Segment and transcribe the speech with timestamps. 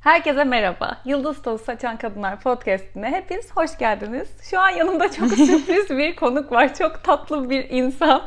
[0.00, 0.96] Herkese merhaba.
[1.04, 4.28] Yıldız Tozu Saçan Kadınlar Podcast'ine hepiniz hoş geldiniz.
[4.50, 6.74] Şu an yanımda çok sürpriz bir konuk var.
[6.74, 8.22] Çok tatlı bir insan.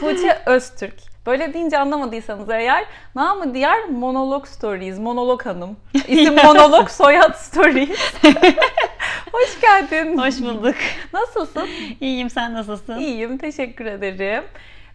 [0.00, 0.94] Tuğçe Öztürk.
[1.26, 2.84] Böyle deyince anlamadıysanız eğer
[3.14, 5.76] namı diğer Monolog Stories, Monolog Hanım.
[6.08, 8.14] İsim Monolog, soyad Stories.
[9.32, 10.18] hoş geldin.
[10.18, 10.74] Hoş bulduk.
[11.12, 11.68] Nasılsın?
[12.00, 12.98] İyiyim, sen nasılsın?
[12.98, 14.44] İyiyim, teşekkür ederim.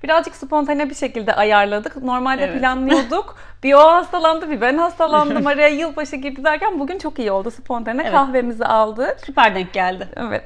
[0.03, 2.03] Birazcık spontane bir şekilde ayarladık.
[2.03, 2.59] Normalde Evet.
[2.59, 3.35] planlıyorduk.
[3.63, 5.47] Bir o hastalandı, bir ben hastalandım.
[5.47, 7.51] Araya yılbaşı girdi derken bugün çok iyi oldu.
[7.51, 8.11] Spontane Evet.
[8.11, 9.17] kahvemizi aldık.
[9.25, 10.07] Süper denk geldi.
[10.15, 10.43] Evet.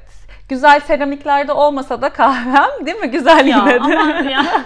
[0.49, 3.07] Güzel seramiklerde olmasa da kahvem değil mi?
[3.11, 3.79] Güzel Ya yine de.
[3.99, 4.45] aman ya.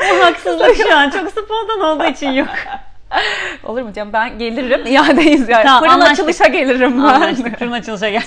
[0.00, 2.48] Bu haksızlık şu an çok spontan olduğu için yok.
[3.64, 4.12] Olur mu canım?
[4.12, 4.80] Ben gelirim.
[4.86, 5.64] İadeyiz yani.
[5.64, 6.12] Tamam, Fırın anlaştık.
[6.28, 7.04] açılışa gelirim ben.
[7.04, 7.58] Anlaştık.
[7.58, 8.22] Fırın açılışa gel.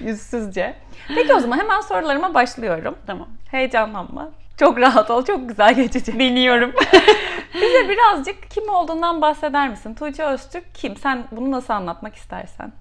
[0.00, 0.74] Yüzsüzce.
[1.14, 2.96] Peki o zaman hemen sorularıma başlıyorum.
[3.06, 3.28] Tamam.
[3.50, 4.28] Heyecanlanma.
[4.56, 5.24] Çok rahat ol.
[5.24, 6.14] Çok güzel geçecek.
[6.18, 6.72] Biliyorum.
[7.54, 9.94] Bize birazcık kim olduğundan bahseder misin?
[9.94, 10.96] Tuğçe Öztürk kim?
[10.96, 12.72] Sen bunu nasıl anlatmak istersen?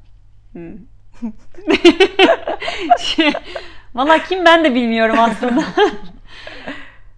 [0.51, 0.71] Hmm.
[3.95, 5.63] Valla kim ben de bilmiyorum aslında.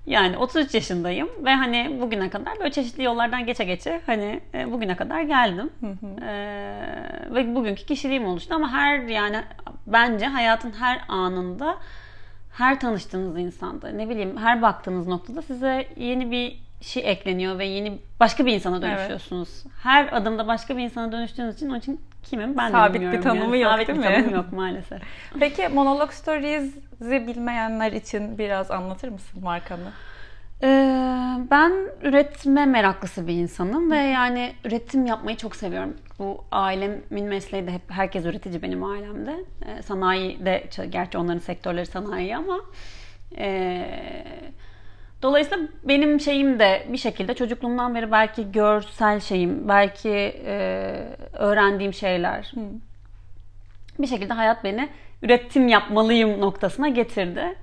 [0.05, 4.95] yani 33 yaşındayım ve hani bugüne kadar böyle çeşitli yollardan geçe geçe hani e, bugüne
[4.95, 5.69] kadar geldim.
[6.21, 6.81] Ee,
[7.31, 9.43] ve bugünkü kişiliğim oluştu ama her yani
[9.87, 11.77] bence hayatın her anında
[12.57, 17.99] her tanıştığınız insanda ne bileyim her baktığınız noktada size yeni bir şey ekleniyor ve yeni
[18.19, 19.63] başka bir insana dönüşüyorsunuz.
[19.83, 23.23] Her adımda başka bir insana dönüştüğünüz için onun için kimim ben de Sabit bir bilmiyorum.
[23.23, 25.01] tanımı yok, Sabit değil bir tanımı yok maalesef.
[25.39, 29.91] Peki Monolog Stories'i bilmeyenler için biraz anlatır mısın markanı?
[30.63, 30.67] Ee,
[31.51, 35.97] ben üretme meraklısı bir insanım ve yani üretim yapmayı çok seviyorum.
[36.19, 39.35] Bu ailemin mesleği de hep herkes üretici benim ailemde.
[39.65, 42.59] Ee, sanayi de gerçi onların sektörleri sanayi ama
[43.37, 44.23] ee,
[45.21, 50.09] dolayısıyla benim şeyim de bir şekilde çocukluğumdan beri belki görsel şeyim, belki
[50.45, 52.51] ee, öğrendiğim şeyler.
[53.99, 54.89] Bir şekilde hayat beni
[55.21, 57.55] üretim yapmalıyım noktasına getirdi.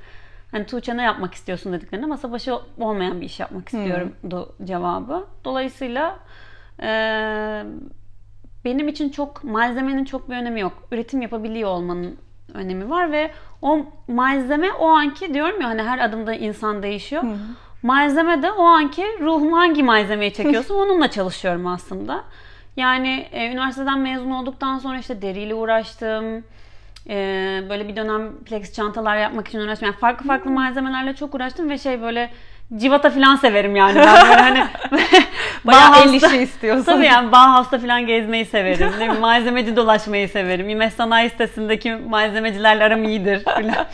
[0.54, 5.26] Hani Tuğçe ne yapmak istiyorsun dediklerinde masa başı olmayan bir iş yapmak istiyorumdu cevabı.
[5.44, 6.18] Dolayısıyla
[6.82, 6.88] e,
[8.64, 10.72] benim için çok malzemenin çok bir önemi yok.
[10.92, 12.16] Üretim yapabiliyor olmanın
[12.54, 13.30] önemi var ve
[13.62, 17.22] o malzeme o anki diyorum ya hani her adımda insan değişiyor.
[17.82, 22.24] Malzeme de o anki ruhum hangi malzemeyi çekiyorsa onunla çalışıyorum aslında.
[22.76, 26.44] Yani e, üniversiteden mezun olduktan sonra işte deriyle uğraştım.
[27.10, 29.86] Ee, böyle bir dönem plexi çantalar yapmak için uğraştım.
[29.86, 32.30] Yani farklı farklı malzemelerle çok uğraştım ve şey böyle
[32.76, 34.64] civata falan severim yani ben böyle hani
[35.64, 36.84] Bayağı el Bauhaus'ta- işi istiyorsun.
[36.84, 38.92] Tabii yani Bauhaus'ta falan gezmeyi severim.
[38.98, 40.68] Ne malzemeci dolaşmayı severim.
[40.68, 43.64] İMES Sanayi sitesindeki malzemecilerle aram iyidir falan.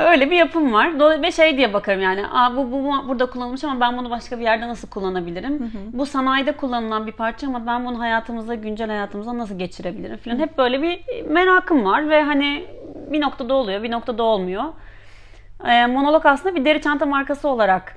[0.00, 1.22] Öyle bir yapım var.
[1.22, 2.26] Ve şey diye bakarım yani.
[2.32, 5.72] Aa, bu, bu, bu burada kullanılmış ama ben bunu başka bir yerde nasıl kullanabilirim?
[5.92, 10.38] Bu sanayide kullanılan bir parça ama ben bunu hayatımıza, güncel hayatımıza nasıl geçirebilirim falan.
[10.38, 12.66] Hep böyle bir merakım var ve hani
[13.12, 14.64] bir noktada oluyor, bir noktada olmuyor.
[15.66, 17.96] Ee, monolog aslında bir deri çanta markası olarak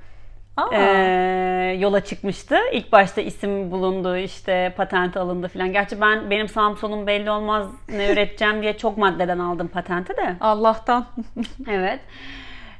[0.64, 2.56] Aa, ee, yola çıkmıştı.
[2.74, 5.74] İlk başta isim bulundu, işte patent alındı falan.
[5.74, 10.36] Gerçi ben benim sağım solum belli olmaz ne üreteceğim diye çok maddeden aldım patenti de.
[10.42, 11.06] Allah'tan.
[11.70, 12.00] Evet.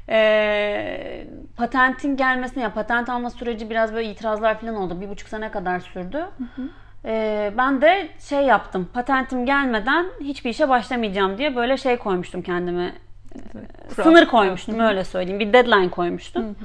[0.08, 1.26] Ee,
[1.56, 5.00] patentin gelmesine ya patent alma süreci biraz böyle itirazlar falan oldu.
[5.00, 6.26] Bir buçuk sene kadar sürdü.
[7.04, 8.88] Ee, ben de şey yaptım.
[8.94, 12.92] Patentim gelmeden hiçbir işe başlamayacağım diye böyle şey koymuştum kendime.
[13.88, 14.04] Kural.
[14.04, 15.40] Sınır koymuştum öyle söyleyeyim.
[15.40, 16.56] Bir deadline koymuştum.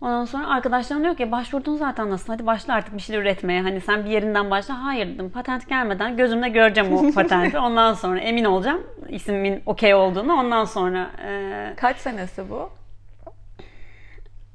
[0.00, 3.62] Ondan sonra arkadaşlarım diyor ki başvurdun zaten nasıl hadi başla artık bir şeyler üretmeye.
[3.62, 4.84] Hani sen bir yerinden başla.
[4.84, 7.58] Hayır dedim patent gelmeden gözümle göreceğim o patenti.
[7.58, 10.32] Ondan sonra emin olacağım ismimin okey olduğunu.
[10.32, 12.70] Ondan sonra e, Kaç senesi bu?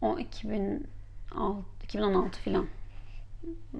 [0.01, 0.85] o 2006,
[1.83, 2.65] 2016 falan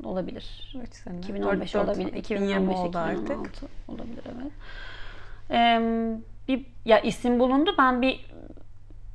[0.04, 0.74] olabilir.
[0.84, 1.18] 3 sene.
[1.20, 2.14] 2015 Dört- dört- olabilir.
[2.14, 3.70] 2020 2015 oldu 2016 artık.
[3.88, 4.52] olabilir evet.
[5.52, 5.80] Ee,
[6.48, 7.76] bir ya isim bulundu.
[7.78, 8.26] Ben bir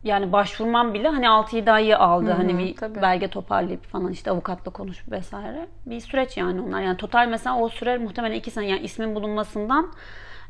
[0.04, 2.26] yani başvurmam bile hani 6-7 ayı aldı.
[2.26, 3.02] Hı hı, hani bir tabii.
[3.02, 5.66] belge toparlayıp falan işte avukatla konuşup vesaire.
[5.86, 6.80] Bir süreç yani onlar.
[6.80, 9.92] Yani total mesela o süre muhtemelen 2 sene yani ismin bulunmasından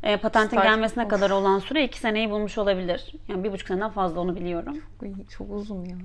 [0.02, 1.10] e, patentin Start- gelmesine Of.
[1.10, 3.12] kadar olan süre 2 seneyi bulmuş olabilir.
[3.28, 4.76] Yani bir buçuk seneden fazla onu biliyorum.
[5.02, 5.96] Uy, Çok uzun ya.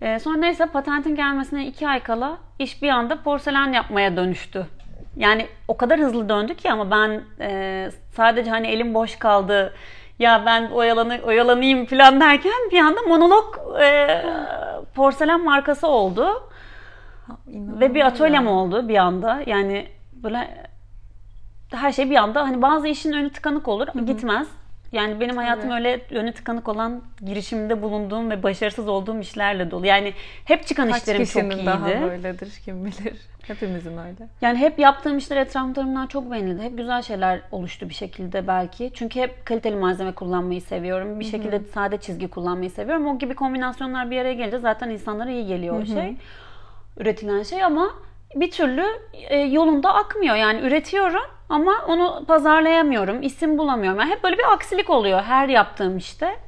[0.00, 4.66] Ee, sonra neyse patentin gelmesine iki ay kala iş bir anda porselen yapmaya dönüştü.
[5.16, 9.74] Yani o kadar hızlı döndü ki ama ben e, sadece hani elim boş kaldı
[10.18, 13.44] ya ben oyalanı, oyalanayım falan derken bir anda monolog
[13.82, 14.22] e,
[14.94, 16.50] porselen markası oldu.
[17.46, 19.42] Ve bir atölyem oldu bir anda.
[19.46, 20.68] Yani böyle
[21.70, 24.48] her şey bir anda hani bazı işin önü tıkanık olur gitmez.
[24.92, 29.86] Yani benim hayatım öyle önü tıkanık olan girişimde bulunduğum ve başarısız olduğum işlerle dolu.
[29.86, 30.12] Yani
[30.44, 31.66] hep çıkan Kaç işlerim çok iyiydi.
[31.66, 33.14] daha böyledir kim bilir.
[33.46, 34.28] Hepimizin öyle.
[34.40, 36.62] Yani hep yaptığım işler etrafımdan çok beğenildi.
[36.62, 38.90] Hep güzel şeyler oluştu bir şekilde belki.
[38.94, 41.20] Çünkü hep kaliteli malzeme kullanmayı seviyorum.
[41.20, 43.06] Bir şekilde sade çizgi kullanmayı seviyorum.
[43.06, 46.16] O gibi kombinasyonlar bir araya gelince zaten insanlara iyi geliyor o şey.
[46.96, 47.90] Üretilen şey ama
[48.34, 50.36] bir türlü e, yolunda akmıyor.
[50.36, 53.22] Yani üretiyorum ama onu pazarlayamıyorum.
[53.22, 54.00] isim bulamıyorum.
[54.00, 56.45] Yani hep böyle bir aksilik oluyor her yaptığım işte.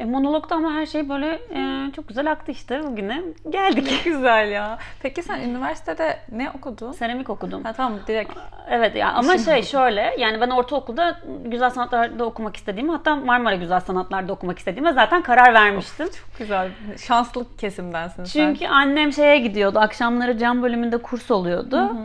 [0.00, 3.22] E, monologda ama her şey böyle e, çok güzel aktı işte bugüne.
[3.50, 4.00] Geldik.
[4.04, 4.78] Güzel ya.
[5.02, 6.92] Peki sen üniversitede ne okudun?
[6.92, 7.64] Seramik okudum.
[7.64, 8.32] Ha tamam direkt.
[8.70, 13.80] Evet ya ama şey şöyle yani ben ortaokulda güzel sanatlarda okumak istediğimi hatta Marmara Güzel
[13.80, 16.06] Sanatlar'da okumak istediğime zaten karar vermiştim.
[16.06, 16.68] Çok güzel.
[17.06, 18.54] Şanslı kesimdensin sen.
[18.54, 19.78] Çünkü annem şeye gidiyordu.
[19.78, 21.96] Akşamları cam bölümünde kurs oluyordu.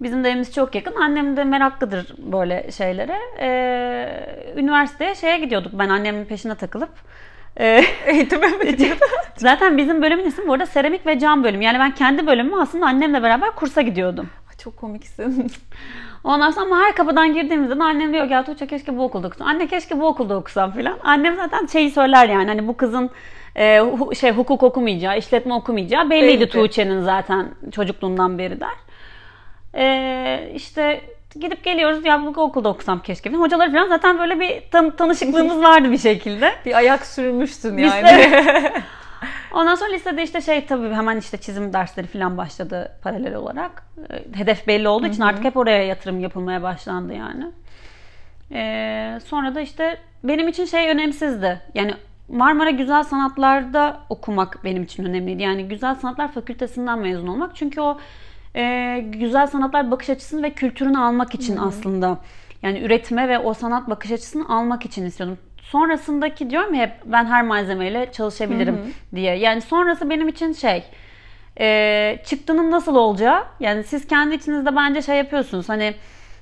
[0.00, 0.94] Bizim de evimiz çok yakın.
[0.94, 3.18] Annem de meraklıdır böyle şeylere.
[3.40, 5.72] Ee, üniversiteye şeye gidiyorduk.
[5.74, 6.90] Ben annemin peşine takılıp.
[7.60, 8.76] Ee, eğitime mi
[9.36, 11.64] zaten bizim bölümün ismi bu arada seramik ve cam bölümü.
[11.64, 14.30] Yani ben kendi bölümümü aslında annemle beraber kursa gidiyordum.
[14.50, 15.52] Ay, Çok komiksin.
[16.24, 19.26] Ondan sonra ama her kapıdan girdiğimizde de annem diyor ki ya Tuğçe keşke bu okulda
[19.28, 19.46] okusan.
[19.46, 20.98] Anne keşke bu okulda okusam filan.
[21.04, 23.10] Annem zaten şeyi söyler yani hani bu kızın
[23.56, 26.48] e, hu- şey hukuk okumayacağı, işletme okumayacağı belliydi Belli.
[26.48, 28.68] Tuğçe'nin zaten çocukluğundan beri der.
[29.74, 31.00] E, işte
[31.40, 33.30] gidip geliyoruz ya bu okulda okusam keşke.
[33.30, 33.42] falan.
[33.42, 36.52] Hocaları falan zaten böyle bir tan- tanışıklığımız vardı bir şekilde.
[36.66, 38.72] Bir ayak sürmüşsün Biz yani.
[39.52, 43.82] Ondan sonra lisede işte şey tabii hemen işte çizim dersleri falan başladı paralel olarak.
[44.10, 47.46] Ee, Hedef belli olduğu için artık hep oraya yatırım yapılmaya başlandı yani.
[48.52, 51.60] Ee, sonra da işte benim için şey önemsizdi.
[51.74, 51.94] Yani
[52.28, 55.42] Marmara Güzel Sanatlar'da okumak benim için önemliydi.
[55.42, 57.56] Yani Güzel Sanatlar Fakültesinden mezun olmak.
[57.56, 57.98] Çünkü o
[58.56, 62.18] e, güzel sanatlar bakış açısını ve kültürünü almak için aslında
[62.62, 65.38] yani üretme ve o sanat bakış açısını almak için istiyordum.
[65.62, 68.80] Sonrasındaki diyorum ya hep ben her malzemeyle çalışabilirim
[69.14, 69.36] diye.
[69.38, 70.84] Yani sonrası benim için şey
[71.60, 75.94] e, çıktının nasıl olacağı yani siz kendi içinizde bence şey yapıyorsunuz hani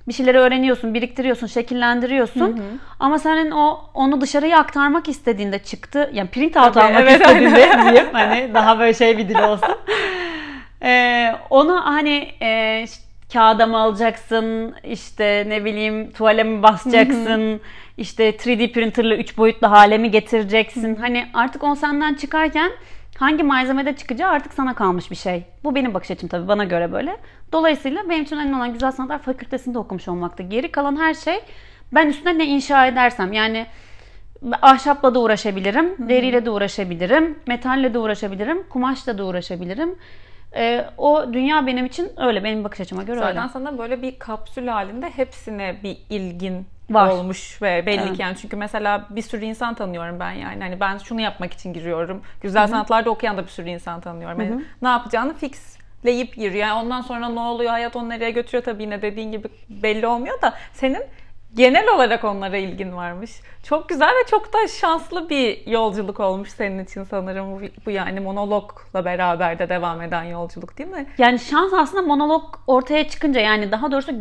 [0.09, 2.61] bir şeyleri öğreniyorsun, biriktiriyorsun, şekillendiriyorsun.
[3.01, 6.11] Ama senin o onu dışarıya aktarmak istediğinde çıktı.
[6.13, 9.74] Yani print out Tabii, almak evet, istediğinde diyeyim hani daha böyle şey bir dil olsun.
[10.85, 13.01] Ee, onu hani e, ş-
[13.33, 17.61] kağıda mı alacaksın, işte ne bileyim tuvale mi basacaksın,
[17.97, 20.97] işte 3D printerla 3 boyutlu hale mi getireceksin?
[20.97, 22.71] Hani artık o senden çıkarken
[23.19, 25.43] hangi malzemede çıkacağı artık sana kalmış bir şey.
[25.65, 27.17] Bu benim bakış açım tabii bana göre böyle.
[27.53, 30.43] Dolayısıyla benim için önemli olan Güzel Sanatlar Fakültesinde okumuş olmakta.
[30.43, 31.41] Geri kalan her şey
[31.93, 33.67] ben üstüne ne inşa edersem yani
[34.63, 39.95] ahşapla da uğraşabilirim, deriyle de uğraşabilirim, metalle de uğraşabilirim, kumaşla da uğraşabilirim.
[40.57, 43.49] Ee, o dünya benim için öyle, benim bakış açıma göre Zaten öyle.
[43.49, 47.09] sana böyle bir kapsül halinde hepsine bir ilgin Var.
[47.09, 48.17] olmuş ve belli Evet.
[48.17, 51.73] ki yani çünkü mesela bir sürü insan tanıyorum ben yani hani ben şunu yapmak için
[51.73, 52.23] giriyorum.
[52.41, 54.41] Güzel sanatlarda okuyan da bir sürü insan tanıyorum.
[54.41, 56.67] Yani ne yapacağını fixleyip giriyor.
[56.67, 60.43] Yani ondan sonra ne oluyor hayat onu nereye götürüyor tabii yine dediğin gibi belli olmuyor
[60.43, 61.03] da senin
[61.57, 63.31] genel olarak onlara ilgin varmış.
[63.63, 68.21] Çok güzel ve çok da şanslı bir yolculuk olmuş senin için sanırım bu, bu yani
[68.21, 71.07] monologla beraber de devam eden yolculuk değil mi?
[71.19, 74.13] Yani şans aslında monolog ortaya çıkınca yani daha doğrusu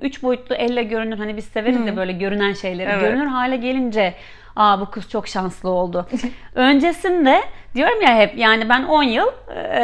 [0.00, 2.90] üç boyutlu elle görünür hani biz severiz ya böyle görünen şeyleri.
[2.90, 3.00] Evet.
[3.00, 4.14] Görünür hale gelince
[4.56, 6.06] aa bu kız çok şanslı oldu.
[6.54, 7.40] Öncesinde
[7.74, 9.26] diyorum ya hep yani ben 10 yıl
[9.56, 9.82] e,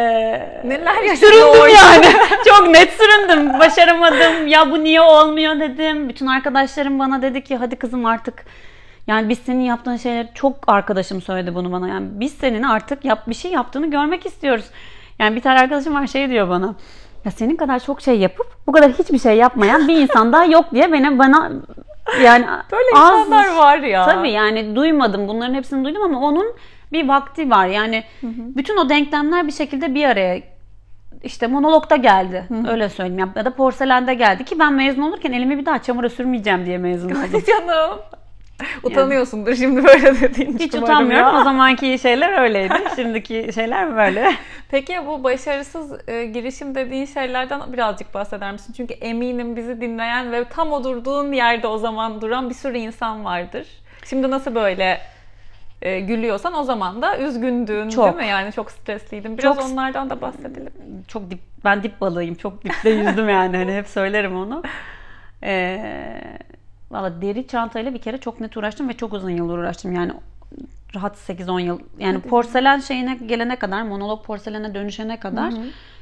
[0.64, 2.06] Neler süründüm yani.
[2.48, 3.58] çok net süründüm.
[3.58, 4.46] Başaramadım.
[4.46, 6.08] Ya bu niye olmuyor dedim.
[6.08, 8.44] Bütün arkadaşlarım bana dedi ki hadi kızım artık
[9.06, 11.88] yani biz senin yaptığın şeyleri çok arkadaşım söyledi bunu bana.
[11.88, 14.64] Yani biz senin artık yap bir şey yaptığını görmek istiyoruz.
[15.18, 16.74] Yani bir tane arkadaşım var şey diyor bana.
[17.24, 20.64] Ya senin kadar çok şey yapıp bu kadar hiçbir şey yapmayan bir insan daha yok
[20.72, 21.50] diye beni bana
[22.22, 24.04] yani Böyle az- insanlar var ya.
[24.04, 25.28] Tabii yani duymadım.
[25.28, 26.54] Bunların hepsini duydum ama onun
[26.92, 27.66] bir vakti var.
[27.66, 30.40] Yani bütün o denklemler bir şekilde bir araya
[31.22, 32.44] işte monologda geldi.
[32.68, 33.32] Öyle söyleyeyim.
[33.36, 37.10] Ya- da porselende geldi ki ben mezun olurken elimi bir daha çamura sürmeyeceğim diye mezun
[37.10, 37.20] oldum.
[37.32, 37.98] Hadi canım.
[38.82, 41.26] Utanıyorsundur şimdi böyle dediğin Hiç için utanmıyorum.
[41.26, 41.40] umarım ya.
[41.40, 42.74] O zamanki şeyler öyleydi.
[42.96, 44.32] Şimdiki şeyler böyle.
[44.70, 48.74] Peki ya bu başarısız e, girişim dediğin şeylerden birazcık bahseder misin?
[48.76, 53.66] Çünkü eminim bizi dinleyen ve tam oturduğun yerde o zaman duran bir sürü insan vardır.
[54.04, 55.00] Şimdi nasıl böyle
[55.82, 58.04] e, gülüyorsan o zaman da üzgündün Çok.
[58.04, 58.26] değil mi?
[58.26, 59.38] Yani çok stresliydin.
[59.38, 60.72] Biraz Çok- onlardan da bahsedelim.
[61.08, 62.34] Çok dip, ben dip balığıyım.
[62.34, 63.56] Çok dipte yüzdüm yani.
[63.56, 64.62] Hani hep söylerim onu.
[65.42, 66.20] Ee,
[66.90, 69.94] Valla deri çantayla bir kere çok net uğraştım ve çok uzun yıllar uğraştım.
[69.94, 70.12] Yani
[70.94, 71.80] rahat 8-10 yıl.
[71.98, 75.54] Yani porselen şeyine gelene kadar, monolog porselene dönüşene kadar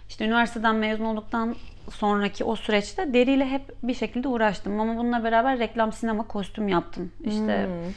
[0.08, 1.54] işte üniversiteden mezun olduktan
[1.90, 4.80] sonraki o süreçte deriyle hep bir şekilde uğraştım.
[4.80, 7.12] Ama bununla beraber reklam, sinema, kostüm yaptım.
[7.24, 7.92] İşte Hmm.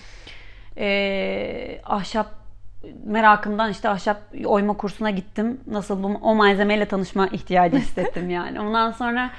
[0.77, 2.27] E, ahşap
[3.05, 5.59] merakımdan işte ahşap oyma kursuna gittim.
[5.67, 8.59] Nasıl bu o malzemeyle tanışma ihtiyacı hissettim yani.
[8.59, 9.31] Ondan sonra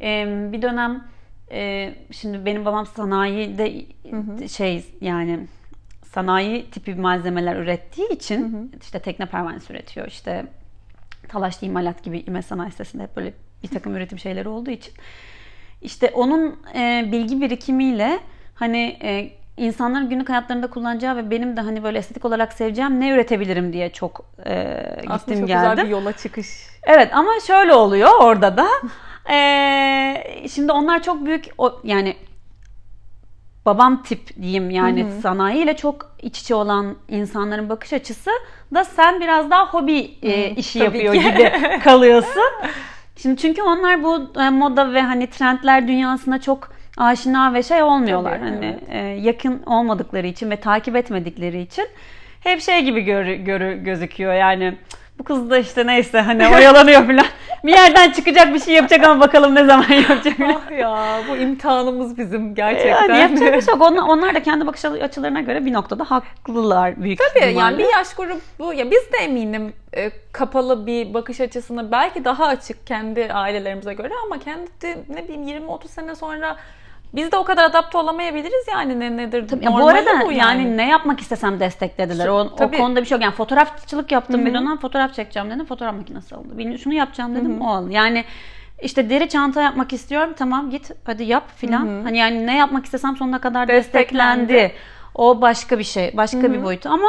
[0.00, 1.04] e, bir dönem
[1.52, 3.84] e, şimdi benim babam sanayide
[4.48, 5.46] şey yani
[6.02, 10.06] sanayi tipi malzemeler ürettiği için işte tekne pervanesi üretiyor.
[10.06, 10.46] işte
[11.28, 13.32] talaşlı imalat gibi İME Sanayi Sitesi'nde hep böyle
[13.62, 14.94] bir takım üretim şeyleri olduğu için
[15.82, 18.20] işte onun e, bilgi birikimiyle
[18.54, 23.10] hani e, insanların günlük hayatlarında kullanacağı ve benim de hani böyle estetik olarak seveceğim ne
[23.10, 25.70] üretebilirim diye çok e, gittim Aslında çok geldim.
[25.70, 26.46] güzel bir yola çıkış.
[26.82, 28.66] Evet ama şöyle oluyor orada da.
[29.34, 32.16] Ee, şimdi onlar çok büyük o, yani
[33.66, 38.30] babam tip diyeyim yani sanayiyle çok iç içe olan insanların bakış açısı
[38.74, 41.20] da sen biraz daha hobi e, işi tabii yapıyor ki.
[41.20, 41.52] gibi
[41.84, 42.42] kalıyorsun.
[43.16, 48.38] Şimdi çünkü onlar bu e, moda ve hani trendler dünyasına çok aşina ve şey olmuyorlar.
[48.38, 48.94] Tabii, hani evet.
[48.94, 51.86] e, yakın olmadıkları için ve takip etmedikleri için
[52.40, 54.74] hep şey gibi görü, görü gözüküyor yani
[55.18, 57.26] bu kız da işte neyse hani oyalanıyor falan.
[57.64, 60.34] Bir yerden çıkacak bir şey yapacak ama bakalım ne zaman yapacak.
[60.40, 63.08] ah ya bu imtihanımız bizim gerçekten.
[63.08, 63.82] Yani yapacak bir şey yok.
[63.90, 67.78] Onlar, onlar da kendi bakış açılarına göre bir noktada haklılar büyük Tabii yani ihtimalle.
[67.78, 72.86] bir yaş grubu ya biz de eminim e, kapalı bir bakış açısına belki daha açık
[72.86, 76.56] kendi ailelerimize göre ama kendi ne bileyim 20-30 sene sonra
[77.14, 80.76] biz de o kadar adapte olamayabiliriz yani ne nedir Tabii, ya bu arada bu yani.
[80.76, 82.28] ne yapmak istesem desteklediler.
[82.28, 82.76] O, o Tabii.
[82.76, 83.22] konuda bir şey yok.
[83.22, 85.66] Yani fotoğrafçılık yaptım bir dönem fotoğraf çekeceğim dedim.
[85.66, 86.58] Fotoğraf makinesi alındı.
[86.58, 87.92] Bilmiyorum, şunu yapacağım dedim o alındı.
[87.92, 88.24] Yani
[88.82, 90.34] işte deri çanta yapmak istiyorum.
[90.38, 92.02] Tamam git hadi yap filan.
[92.04, 94.40] Hani yani ne yapmak istesem sonuna kadar Desteklendi.
[94.48, 94.72] desteklendi.
[95.14, 96.16] O başka bir şey.
[96.16, 97.08] Başka bir boyutu ama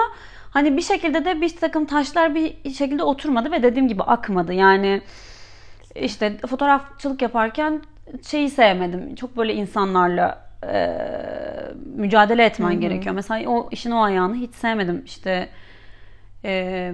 [0.50, 4.54] hani bir şekilde de bir takım taşlar bir şekilde oturmadı ve dediğim gibi akmadı.
[4.54, 5.02] Yani
[5.96, 7.82] işte fotoğrafçılık yaparken
[8.28, 9.16] şeyi sevmedim.
[9.16, 10.98] Çok böyle insanlarla e,
[11.96, 13.16] mücadele etmen gerekiyor.
[13.16, 15.02] Mesela o işin o ayağını hiç sevmedim.
[15.06, 15.50] İşte
[16.46, 16.94] e,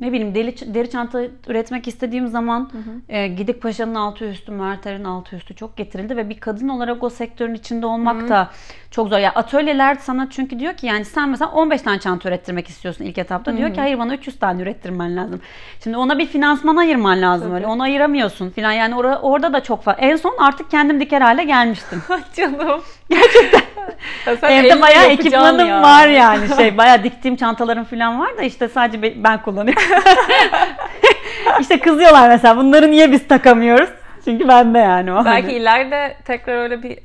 [0.00, 2.70] ne bileyim deri, deri çanta üretmek istediğim zaman
[3.08, 7.10] e, Gidik Paşa'nın altı üstü, Merter'in altı üstü çok getirildi ve bir kadın olarak o
[7.10, 8.50] sektörün içinde olmak da
[8.90, 9.18] çok zor.
[9.18, 13.18] Ya atölyeler sana çünkü diyor ki yani sen mesela 15 tane çanta ürettirmek istiyorsun ilk
[13.18, 13.56] etapta.
[13.56, 15.40] Diyor ki hayır bana 300 tane ürettirmen lazım.
[15.84, 17.66] Şimdi ona bir finansman ayırman lazım öyle.
[17.66, 18.72] Onu ayıramıyorsun filan.
[18.72, 20.00] Yani ora- orada da çok fazla.
[20.00, 22.02] En son artık kendim diker hale gelmiştim.
[22.36, 22.80] Canım.
[23.10, 23.60] Gerçekten.
[24.26, 25.82] Ya sen Evde bayağı ekipmanım ya.
[25.82, 29.82] var yani şey bayağı diktiğim çantalarım falan var da işte sadece be- ben kullanıyorum.
[31.60, 33.88] işte kızıyorlar mesela bunları niye biz takamıyoruz?
[34.24, 35.24] Çünkü bende yani o.
[35.24, 36.98] Belki Hani ileride tekrar öyle bir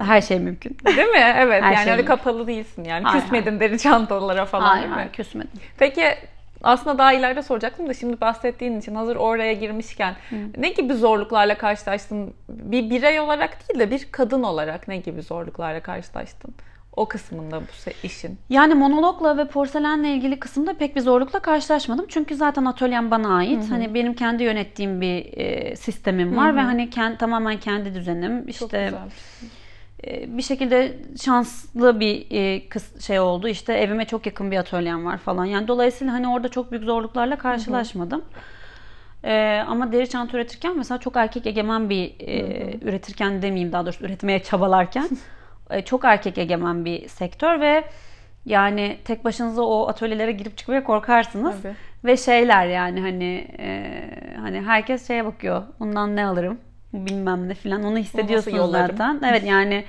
[0.00, 0.76] her şey mümkün.
[0.86, 1.34] değil mi?
[1.36, 2.16] Evet Her yani şey öyle mümkün.
[2.16, 3.04] kapalı değilsin yani.
[3.04, 4.94] Hayır, Küsmedin deri çantalara falan Hayır değil mi?
[4.96, 5.50] hayır küsmedim.
[5.78, 6.04] Peki
[6.64, 10.14] aslında daha ileride soracaktım da şimdi bahsettiğin için hazır oraya girmişken
[10.56, 12.34] ne gibi zorluklarla karşılaştın?
[12.48, 16.54] Bir birey olarak değil de bir kadın olarak ne gibi zorluklarla karşılaştın?
[16.96, 18.38] O kısmında bu işin.
[18.48, 22.06] Yani monologla ve porselenle ilgili kısımda pek bir zorlukla karşılaşmadım.
[22.08, 23.70] Çünkü zaten atölyem bana ait.
[23.70, 28.40] Hani benim kendi yönettiğim bir e, sistemim var ve hani kend, tamamen kendi düzenim.
[28.40, 29.08] Çok İşte güzel.
[30.06, 32.62] E, bir şekilde şanslı bir e,
[33.00, 33.48] şey oldu.
[33.48, 35.44] İşte evime çok yakın bir atölyem var falan.
[35.44, 38.24] Yani dolayısıyla hani orada çok büyük zorluklarla karşılaşmadım.
[39.24, 44.04] E, ama deri çanta üretirken mesela çok erkek egemen bir e, üretirken demeyeyim daha doğrusu
[44.04, 45.08] üretmeye çabalarken
[45.84, 47.84] çok erkek egemen bir sektör ve
[48.46, 51.62] yani tek başınıza o atölyelere girip çıkmaya korkarsınız.
[51.62, 51.74] Tabii.
[52.04, 54.00] Ve şeyler yani hani e,
[54.40, 55.62] hani herkes şeye bakıyor.
[55.80, 56.58] Bundan ne alırım?
[56.94, 57.84] Bilmem ne falan.
[57.84, 59.20] Onu hissediyorsunuz zaten.
[59.28, 59.84] Evet yani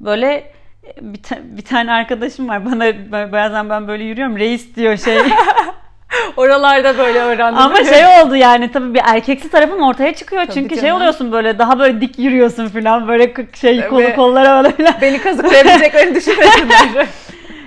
[0.00, 0.52] böyle
[1.00, 5.18] bir, ta- bir tane arkadaşım var bana ba- bazen ben böyle yürüyorum reis diyor şey
[6.36, 7.58] Oralarda böyle öğrendim.
[7.62, 10.96] ama şey oldu yani tabii bir erkeksi tarafın ortaya çıkıyor Tabii çünkü şey canım.
[10.96, 14.94] oluyorsun böyle daha böyle dik yürüyorsun falan böyle şey kolu kollara böyle falan.
[15.00, 17.06] Beni kazıklayabileceklerini düşünmesinler.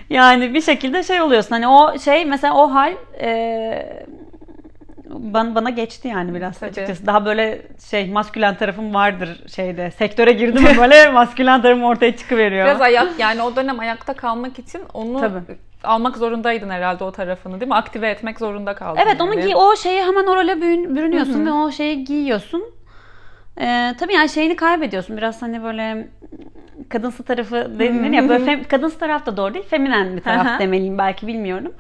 [0.09, 1.49] Yani bir şekilde şey oluyorsun.
[1.49, 4.03] Hani o şey mesela o hal e,
[5.09, 6.69] bana, bana geçti yani biraz Tabii.
[6.69, 7.05] açıkçası.
[7.05, 9.91] Daha böyle şey maskülen tarafım vardır şeyde.
[9.91, 12.65] Sektöre girdim mi böyle maskülen tarafım ortaya çıkıveriyor.
[12.65, 15.39] Biraz ayak yani o dönem ayakta kalmak için onu Tabii.
[15.83, 17.75] almak zorundaydın herhalde o tarafını değil mi?
[17.75, 19.01] Aktive etmek zorunda kaldın.
[19.05, 19.43] Evet onu yani.
[19.43, 22.63] giy o şeyi hemen o role bürün- bürünüyorsun ve o şeyi giyiyorsun.
[23.61, 25.17] Ee, tabii yani şeyini kaybediyorsun.
[25.17, 26.07] Biraz hani böyle
[26.89, 29.65] kadınsı tarafı denilir ya böyle fem- kadınsı taraf da doğru değil.
[29.69, 31.73] Feminen bir taraf demeliyim belki bilmiyorum.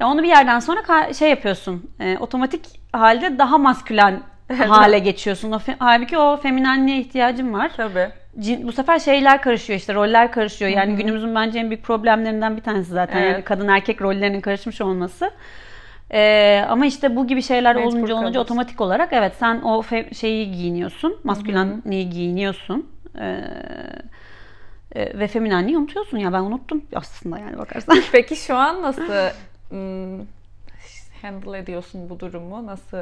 [0.00, 1.90] Ya onu bir yerden sonra şey yapıyorsun.
[2.00, 4.22] e, otomatik halde daha maskülen
[4.68, 5.52] hale geçiyorsun.
[5.52, 7.70] O fe- halbuki o feminenliğe ihtiyacın var.
[7.76, 8.08] Tabii.
[8.40, 10.70] Cin- bu sefer şeyler karışıyor işte roller karışıyor.
[10.70, 13.22] Yani günümüzün bence en büyük problemlerinden bir tanesi zaten.
[13.22, 13.32] Evet.
[13.32, 15.30] Yani kadın erkek rollerinin karışmış olması.
[16.12, 18.40] Ee, ama işte bu gibi şeyler Mecbur olunca olunca kalıyorsun.
[18.40, 21.16] otomatik olarak evet sen o fe- şeyi giyiniyorsun.
[21.24, 22.86] Maskülenliği giyiniyorsun.
[23.20, 23.38] Ee,
[24.96, 27.98] ve feminenliği unutuyorsun ya ben unuttum aslında yani bakarsan.
[28.12, 29.02] Peki şu an nasıl
[31.22, 32.66] handle ediyorsun bu durumu?
[32.66, 32.98] Nasıl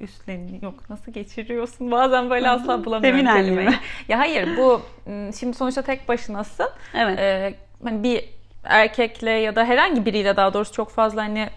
[0.00, 0.62] üstleniyor?
[0.62, 1.90] Yok nasıl geçiriyorsun?
[1.90, 3.68] Bazen böyle asla bulamıyorum Feminenliği kelimeyi.
[3.68, 3.80] mi?
[4.08, 6.68] Ya hayır bu hmm, şimdi sonuçta tek başınasın.
[6.94, 7.18] Evet.
[7.18, 7.54] Ee,
[7.84, 8.24] hani bir
[8.64, 11.48] erkekle ya da herhangi biriyle daha doğrusu çok fazla hani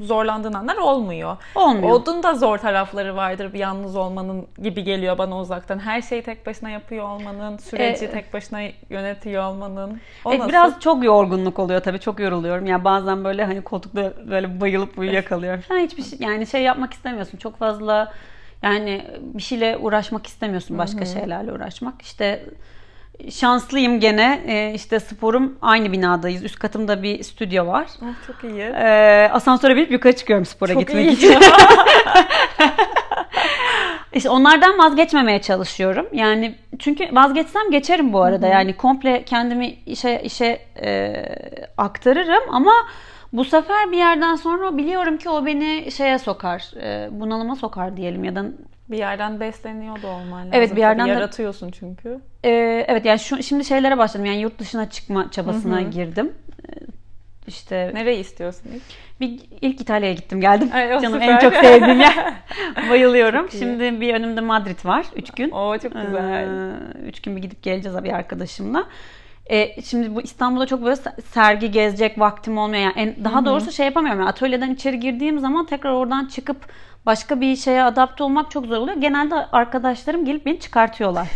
[0.00, 1.36] zorlandığın anlar olmuyor.
[1.54, 2.00] Olmuyor.
[2.08, 5.78] Onun da zor tarafları vardır bir yalnız olmanın gibi geliyor bana uzaktan.
[5.78, 8.60] Her şeyi tek başına yapıyor olmanın, süreci E, tek başına
[8.90, 10.00] yönetiyor olmanın.
[10.24, 10.48] O Evet, nasıl?
[10.48, 12.66] biraz çok yorgunluk oluyor tabii çok yoruluyorum.
[12.66, 15.80] Yani bazen böyle hani koltukta böyle bayılıp uyuyakalıyorum falan.
[15.80, 17.38] Hiçbir şey yani şey yapmak istemiyorsun.
[17.38, 18.12] Çok fazla
[18.62, 20.78] yani bir şeyle uğraşmak istemiyorsun.
[20.78, 22.02] Başka şeylerle uğraşmak.
[22.02, 22.44] İşte
[23.30, 24.42] şanslıyım gene.
[24.46, 26.44] Ee, işte sporum aynı binadayız.
[26.44, 27.86] Üst katımda bir stüdyo var.
[28.02, 28.62] Oh, çok iyi.
[28.62, 31.12] Ee, asansöre binip yukarı çıkıyorum spora Çok gitmek iyi.
[31.12, 31.34] için.
[34.14, 36.06] İşte onlardan vazgeçmemeye çalışıyorum.
[36.12, 38.46] Yani çünkü vazgeçsem geçerim bu arada.
[38.46, 41.12] Yani komple kendimi işe işe e,
[41.78, 42.72] aktarırım ama
[43.32, 46.70] bu sefer bir yerden sonra biliyorum ki o beni şeye sokar.
[46.82, 48.44] e, bunalıma sokar diyelim ya da
[48.90, 50.50] Bir yerden besleniyor da olman lazım.
[50.52, 52.20] Evet, bir yerden Tabii yaratıyorsun çünkü.
[52.44, 52.50] e,
[52.88, 54.26] evet yani şu şimdi şeylere başladım.
[54.26, 56.32] Yani yurt dışına çıkma çabasına girdim.
[56.68, 56.72] E,
[57.46, 58.82] İşte Nereyi istiyorsun ilk?
[59.20, 60.70] Bir ilk İtalya'ya gittim geldim.
[60.74, 61.28] Ay, Canım süper.
[61.28, 62.34] en çok sevdiğim yer.
[62.90, 63.50] Bayılıyorum.
[63.50, 65.06] Şimdi bir önümde Madrid var.
[65.16, 65.50] Üç gün.
[65.50, 66.44] Oo çok güzel.
[66.44, 66.72] Ee,
[67.08, 68.84] üç gün bir gidip geleceğiz bir arkadaşımla.
[69.50, 72.82] Ee, şimdi bu İstanbul'da çok böyle se- sergi gezecek vaktim olmuyor.
[72.82, 74.20] Yani en, daha doğrusu şey yapamıyorum.
[74.20, 76.56] Yani atölyeden içeri girdiğim zaman tekrar oradan çıkıp
[77.06, 78.96] başka bir şeye adapte olmak çok zor oluyor.
[78.96, 81.28] Genelde arkadaşlarım gelip beni çıkartıyorlar.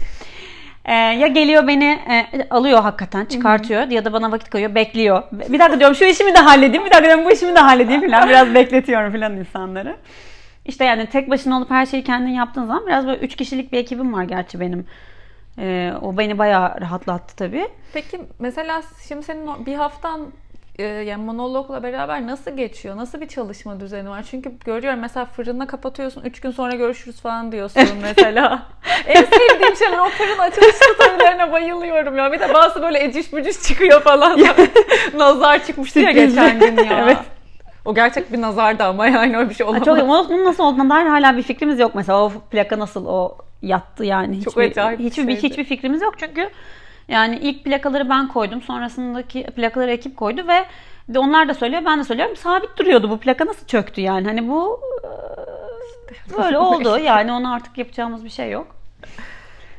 [0.84, 5.22] Ee, ya geliyor beni e, alıyor hakikaten çıkartıyor ya da bana vakit koyuyor bekliyor.
[5.32, 8.28] Bir dakika diyorum şu işimi de halledeyim bir dakika diyorum bu işimi de halledeyim falan
[8.28, 9.96] biraz bekletiyorum falan insanları.
[10.64, 13.78] İşte yani tek başına olup her şeyi kendin yaptığın zaman biraz böyle üç kişilik bir
[13.78, 14.86] ekibim var gerçi benim.
[15.58, 17.68] Ee, o beni bayağı rahatlattı tabii.
[17.92, 20.20] Peki mesela şimdi senin bir haftan
[20.78, 22.96] e, yani monologla beraber nasıl geçiyor?
[22.96, 24.24] Nasıl bir çalışma düzeni var?
[24.30, 26.22] Çünkü görüyorum mesela fırına kapatıyorsun.
[26.24, 28.62] Üç gün sonra görüşürüz falan diyorsun mesela.
[29.06, 32.32] en sevdiğim şeyler o fırın açılış storylerine bayılıyorum ya.
[32.32, 34.40] Bir de bazı böyle eciş bücüş çıkıyor falan.
[35.14, 37.04] Nazar çıkmıştı ya geçen gün ya.
[37.04, 37.18] Evet.
[37.84, 39.84] O gerçek bir nazardı ama yani öyle bir şey olamaz.
[39.84, 44.04] Çok, onun nasıl olduğuna dair hala bir fikrimiz yok mesela o plaka nasıl o yattı
[44.04, 44.42] yani.
[44.42, 45.42] Çok hiçbir, acayip bir hiçbir, şeydi.
[45.42, 46.50] hiçbir fikrimiz yok çünkü
[47.08, 50.64] yani ilk plakaları ben koydum sonrasındaki plakaları ekip koydu ve
[51.08, 54.48] de onlar da söylüyor ben de söylüyorum sabit duruyordu bu plaka nasıl çöktü yani hani
[54.48, 58.66] bu e, böyle oldu yani ona artık yapacağımız bir şey yok.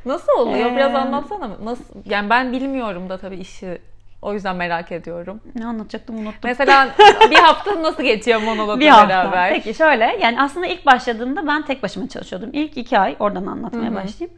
[0.06, 0.76] Nasıl oluyor?
[0.76, 1.56] Biraz Ee, anlatsana mı?
[1.64, 1.84] Nasıl?
[2.06, 3.82] Yani ben bilmiyorum da tabii işi.
[4.22, 5.42] O yüzden merak ediyorum.
[5.56, 6.40] Ne anlatacaktım unuttum.
[6.44, 6.90] Mesela
[7.32, 9.10] bir hafta nasıl geçiyor monologla bir hafta.
[9.10, 9.54] beraber?
[9.54, 12.50] Peki şöyle yani aslında ilk başladığımda ben tek başıma çalışıyordum.
[12.54, 13.96] İlk iki ay oradan anlatmaya Hı hı.
[13.96, 14.38] başlayayım.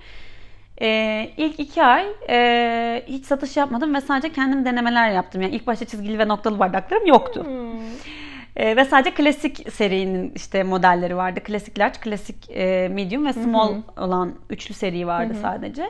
[0.82, 5.42] Ee, ilk iki ay e, hiç satış yapmadım ve sadece kendim denemeler yaptım.
[5.42, 7.46] Yani ilk başta çizgili ve noktalı bardaklarım yoktu.
[7.46, 7.82] Hmm.
[8.56, 11.40] Ee, ve sadece klasik serinin işte modelleri vardı.
[11.44, 15.90] Klasik large, klasik e, medium ve small olan üçlü seri vardı sadece.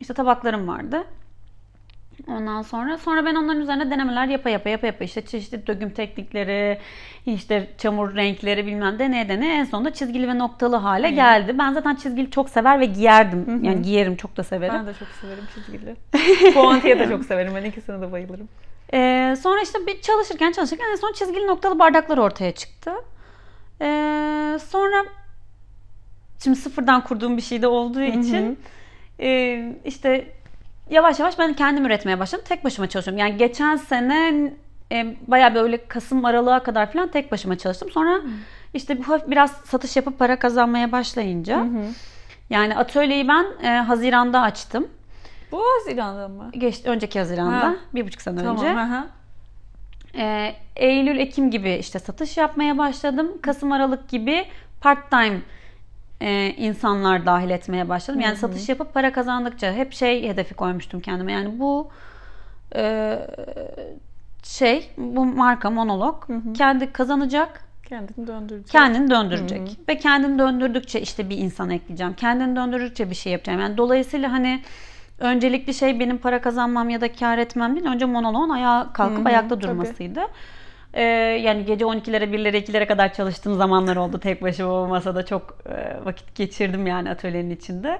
[0.00, 1.04] İşte tabaklarım vardı.
[2.28, 6.78] Ondan sonra sonra ben onların üzerine denemeler yapa yapa yapa yapa işte çeşitli döküm teknikleri,
[7.26, 11.58] işte çamur renkleri bilmem deneye deneye en sonunda çizgili ve noktalı hale geldi.
[11.58, 13.64] Ben zaten çizgili çok sever ve giyerdim.
[13.64, 14.74] Yani giyerim çok da severim.
[14.74, 15.96] Ben de çok severim çizgili.
[16.54, 17.52] Puantiye de çok severim.
[17.54, 18.48] Ben ikisine de bayılırım.
[18.94, 22.90] Ee, sonra işte bir çalışırken çalışırken en son çizgili noktalı bardaklar ortaya çıktı.
[23.80, 25.04] Ee, sonra
[26.44, 28.58] şimdi sıfırdan kurduğum bir şey de olduğu için
[29.20, 30.26] e, işte
[30.90, 32.44] yavaş yavaş ben kendim üretmeye başladım.
[32.48, 33.18] Tek başıma çalışıyorum.
[33.18, 34.52] Yani geçen sene
[34.92, 37.90] e, bayağı böyle Kasım aralığa kadar falan tek başıma çalıştım.
[37.90, 38.20] Sonra
[38.74, 41.66] işte bu hafif biraz satış yapıp para kazanmaya başlayınca
[42.50, 44.88] yani atölyeyi ben e, Haziran'da açtım.
[45.52, 46.50] Bu Haziran'da mı?
[46.52, 47.66] Geçti önceki Haziran'da.
[47.66, 47.74] Ha.
[47.94, 48.56] Bir buçuk sene Tamam.
[48.56, 48.74] önce.
[50.14, 53.32] Ee, Eylül, Ekim gibi işte satış yapmaya başladım.
[53.42, 54.44] Kasım, Aralık gibi
[54.80, 55.40] part time
[56.22, 58.20] e, insanlar dahil etmeye başladım.
[58.20, 61.32] Yani satış yapıp para kazandıkça hep şey hedefi koymuştum kendime.
[61.32, 61.88] Yani bu
[62.76, 63.18] e,
[64.42, 68.70] şey, bu marka monolog kendi kazanacak, Kendini döndürecek.
[68.70, 69.60] kendini döndürecek.
[69.88, 72.14] Ve kendini döndürdükçe işte bir insan ekleyeceğim.
[72.14, 73.60] Kendini döndürdükçe bir şey yapacağım.
[73.60, 74.62] Yani dolayısıyla hani
[75.18, 77.86] öncelikli şey benim para kazanmam ya da kar etmem değil.
[77.86, 80.22] Önce monoloğun ayağa kalkıp Hı hı, ayakta tabii.
[80.94, 81.02] Ee,
[81.44, 84.20] yani gece 12'lere, 1'lere, 2'lere kadar çalıştığım zamanlar oldu.
[84.20, 87.98] Tek başıma o masada çok e, vakit geçirdim yani atölyenin içinde.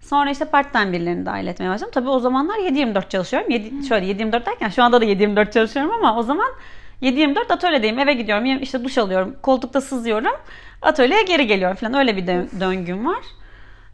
[0.00, 1.90] Sonra işte part time birilerini dahil etmeye başladım.
[1.94, 3.50] Tabii o zamanlar 7-24 çalışıyorum.
[3.50, 6.52] 7, şöyle 7-24 derken şu anda da 7-24 çalışıyorum ama o zaman
[7.02, 7.98] 7-24 atölyedeyim.
[7.98, 8.62] Eve gidiyorum.
[8.62, 9.36] işte duş alıyorum.
[9.42, 10.32] Koltukta sızıyorum.
[10.82, 11.94] Atölyeye geri geliyorum falan.
[11.94, 13.24] Öyle bir dö- döngüm var.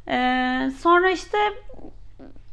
[0.09, 1.39] Ee, sonra işte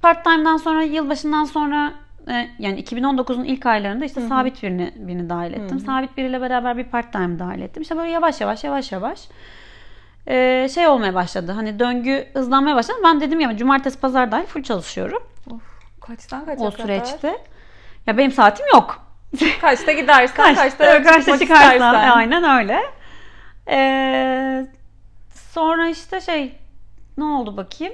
[0.02, 1.94] part time'dan sonra yılbaşından sonra
[2.30, 4.30] e, yani 2019'un ilk aylarında işte Hı-hı.
[4.30, 5.78] sabit birini birini dahil ettim.
[5.78, 5.86] Hı-hı.
[5.86, 7.84] Sabit biriyle beraber bir part time dahil ettim.
[7.84, 9.28] İşte böyle yavaş yavaş yavaş yavaş
[10.28, 11.52] e, şey olmaya başladı.
[11.52, 12.98] Hani döngü hızlanmaya başladı.
[13.04, 15.24] Ben dedim ya cumartesi pazar dahil full çalışıyorum.
[15.52, 15.62] Of,
[16.02, 17.38] kaçtan kaça O süreçte.
[18.08, 19.08] Ya benim saatim yok.
[19.62, 21.94] Kaçta gidersen, Kaç, kaçta, kaçta çıkarsan.
[21.94, 22.82] Aynen öyle.
[23.70, 24.68] Ee,
[25.34, 26.56] sonra işte şey
[27.18, 27.94] ne oldu bakayım.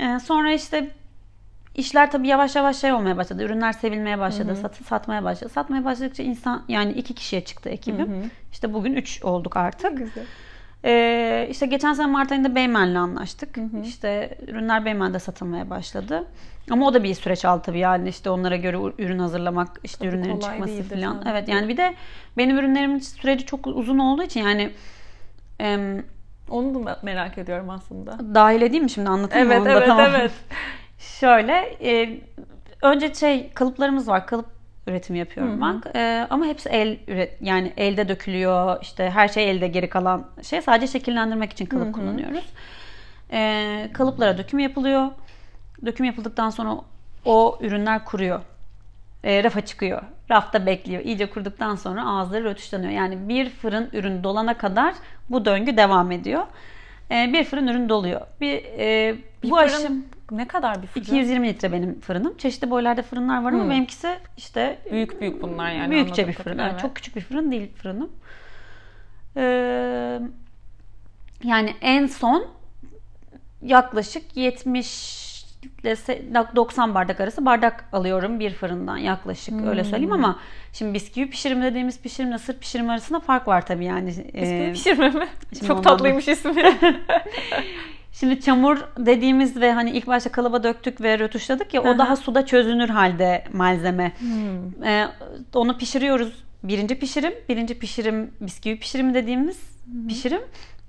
[0.00, 0.90] Ee, sonra işte
[1.78, 3.42] işler tabii yavaş yavaş şey olmaya başladı.
[3.42, 4.56] Ürünler sevilmeye başladı.
[4.56, 5.52] Sat, satmaya başladı.
[5.52, 8.08] Satmaya başladıkça insan yani iki kişiye çıktı ekibim.
[8.08, 8.30] Hı hı.
[8.52, 9.98] İşte bugün üç olduk artık.
[9.98, 10.24] Güzel.
[10.84, 13.56] Ee, işte geçen sene Mart ayında Beymen'le anlaştık.
[13.56, 13.80] Hı hı.
[13.84, 16.26] İşte ürünler Beymen'de satılmaya başladı.
[16.70, 20.08] Ama o da bir süreç aldı tabii yani işte onlara göre ürün hazırlamak, işte tabii
[20.08, 21.24] ürünlerin çıkması falan.
[21.30, 21.94] Evet yani bir de
[22.36, 24.70] benim ürünlerimin süreci çok uzun olduğu için yani
[25.58, 26.04] em,
[26.50, 28.18] onu da merak ediyorum aslında.
[28.34, 29.68] Dahil edeyim mi şimdi anlatayım evet, mı?
[29.70, 30.32] Evet, evet, evet.
[30.98, 32.20] Şöyle, e,
[32.82, 34.26] önce şey kalıplarımız var.
[34.26, 34.46] Kalıp
[34.86, 35.82] üretimi yapıyorum Hı-hı.
[35.94, 36.00] ben.
[36.00, 38.78] E, ama hepsi el üret yani elde dökülüyor.
[38.82, 41.92] İşte her şey elde geri kalan şey sadece şekillendirmek için kalıp Hı-hı.
[41.92, 42.44] kullanıyoruz.
[43.32, 45.08] E, kalıplara döküm yapılıyor.
[45.86, 46.76] Döküm yapıldıktan sonra
[47.24, 48.40] o ürünler kuruyor.
[49.24, 50.02] E, rafa çıkıyor.
[50.30, 51.04] Rafta bekliyor.
[51.04, 52.92] İyice kurduktan sonra ağızları rötuşlanıyor.
[52.92, 54.94] Yani bir fırın ürün dolana kadar
[55.30, 56.42] bu döngü devam ediyor.
[57.10, 58.20] E, bir fırın ürün doluyor.
[58.40, 61.04] Bir, e, bir bu fırın aşım ne kadar bir fırın?
[61.04, 62.36] 220 litre benim fırınım.
[62.36, 63.70] Çeşitli boylarda fırınlar var ama hmm.
[63.70, 65.90] benimkisi işte büyük büyük bunlar yani.
[65.90, 66.58] Büyükçe bir fırın.
[66.58, 66.80] Evet.
[66.80, 68.10] Çok küçük bir fırın değil fırınım.
[69.36, 70.20] Ee,
[71.44, 72.46] yani en son
[73.62, 75.28] yaklaşık 70
[75.82, 75.96] ile
[76.56, 79.68] 90 bardak arası bardak alıyorum bir fırından yaklaşık hmm.
[79.68, 80.38] öyle söyleyeyim ama
[80.72, 84.08] şimdi bisküvi pişirim dediğimiz pişirimle sır pişirim arasında fark var tabii yani.
[84.08, 85.28] Bisküvi ee, pişirme mi?
[85.66, 86.54] Çok tatlıymış ismi.
[88.20, 92.46] Şimdi çamur dediğimiz ve hani ilk başta kalıba döktük ve rötuşladık ya o daha suda
[92.46, 94.12] çözünür halde malzeme.
[94.18, 94.84] Hmm.
[94.84, 95.08] Ee,
[95.54, 96.44] onu pişiriyoruz.
[96.62, 100.08] Birinci pişirim, birinci pişirim bisküvi pişirimi dediğimiz hmm.
[100.08, 100.40] pişirim.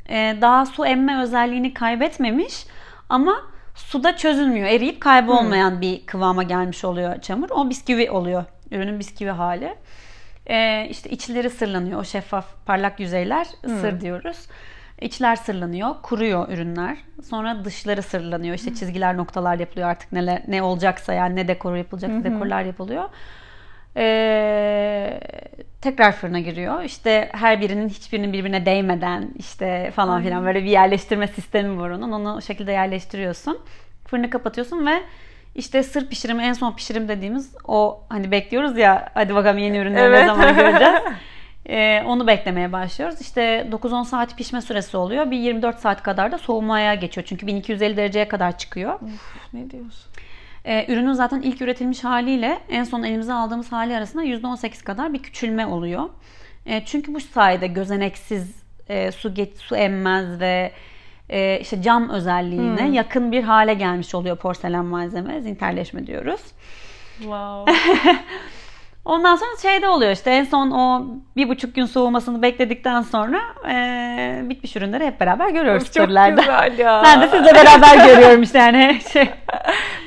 [0.09, 2.65] Ee, daha su emme özelliğini kaybetmemiş
[3.09, 3.35] ama
[3.75, 4.67] suda çözülmüyor.
[4.67, 5.81] Eriyip kaybolmayan hmm.
[5.81, 7.49] bir kıvama gelmiş oluyor çamur.
[7.49, 8.45] O bisküvi oluyor.
[8.71, 9.75] Ürünün bisküvi hali.
[10.47, 12.01] Ee, işte içleri sırlanıyor.
[12.01, 13.79] O şeffaf parlak yüzeyler hmm.
[13.79, 14.47] sır diyoruz.
[15.01, 16.97] İçler sırlanıyor, kuruyor ürünler.
[17.29, 18.55] Sonra dışları sırlanıyor.
[18.55, 23.09] İşte çizgiler, noktalar yapılıyor artık neler ne olacaksa yani ne dekor yapılacak, dekorlar yapılıyor.
[23.97, 25.19] Ee,
[25.81, 26.83] tekrar fırına giriyor.
[26.83, 32.11] İşte her birinin hiçbirinin birbirine değmeden işte falan filan böyle bir yerleştirme sistemi var onun.
[32.11, 33.59] Onu o şekilde yerleştiriyorsun.
[34.07, 35.01] Fırını kapatıyorsun ve
[35.55, 40.03] işte sır pişirimi en son pişirim dediğimiz o hani bekliyoruz ya hadi bakalım yeni ürünleri
[40.03, 40.21] evet.
[40.21, 40.93] ne zaman göreceğiz.
[41.69, 43.21] Ee, onu beklemeye başlıyoruz.
[43.21, 45.31] İşte 9-10 saat pişme süresi oluyor.
[45.31, 47.27] Bir 24 saat kadar da soğumaya geçiyor.
[47.29, 48.93] Çünkü 1250 dereceye kadar çıkıyor.
[49.01, 50.11] Uf, ne diyorsun?
[50.65, 55.23] Ee, ürünün zaten ilk üretilmiş haliyle en son elimize aldığımız hali arasında %18 kadar bir
[55.23, 56.09] küçülme oluyor.
[56.65, 60.71] E, çünkü bu sayede gözeneksiz e, su geç, su emmez ve
[61.29, 62.93] e, işte cam özelliğine hmm.
[62.93, 65.41] yakın bir hale gelmiş oluyor porselen malzeme.
[65.41, 66.41] Zinterleşme diyoruz.
[67.17, 67.73] Wow.
[69.05, 74.49] Ondan sonra şeyde oluyor işte en son o bir buçuk gün soğumasını bekledikten sonra e,
[74.49, 76.41] bitmiş ürünleri hep beraber görüyoruz Çok storylerde.
[76.41, 77.01] güzel ya.
[77.05, 78.99] Ben de sizle beraber görüyorum işte yani.
[79.13, 79.29] Şey.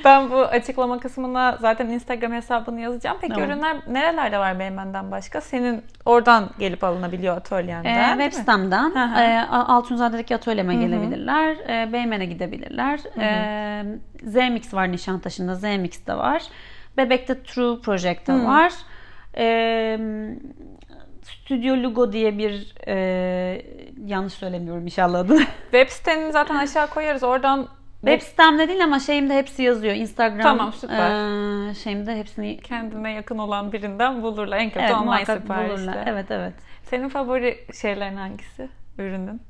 [0.04, 3.16] Ben bu açıklama kısmına zaten Instagram hesabını yazacağım.
[3.20, 3.50] Peki tamam.
[3.50, 5.40] ürünler nerelerde var Beymen'den başka?
[5.40, 11.56] Senin oradan gelip alınabiliyor atölyenden e, Web sitemden e, Altunzade'deki atölyeme gelebilirler.
[11.68, 13.00] E, Beymen'e gidebilirler.
[13.18, 13.84] E,
[14.22, 15.54] Zmix var Nişantaşı'nda.
[15.54, 16.42] Zmix de var.
[16.96, 18.46] Bebek'te True Project'te hmm.
[18.46, 18.72] var.
[19.36, 19.98] Ee,
[21.22, 23.62] Studio Lugo diye bir e,
[24.06, 25.38] yanlış söylemiyorum inşallah adını.
[25.62, 27.22] Web siteni zaten aşağı koyarız.
[27.22, 27.68] Oradan
[28.00, 29.94] Web sitemde değil ama şeyimde hepsi yazıyor.
[29.94, 31.10] Instagram tamam, süper.
[31.70, 34.58] E, şeyimde hepsini kendine yakın olan birinden bulurlar.
[34.58, 35.76] En kötü evet, online siparişte.
[35.76, 36.04] Bulurlar.
[36.06, 36.54] Evet evet.
[36.82, 38.68] Senin favori şeylerin hangisi?
[38.98, 39.40] Ürünün?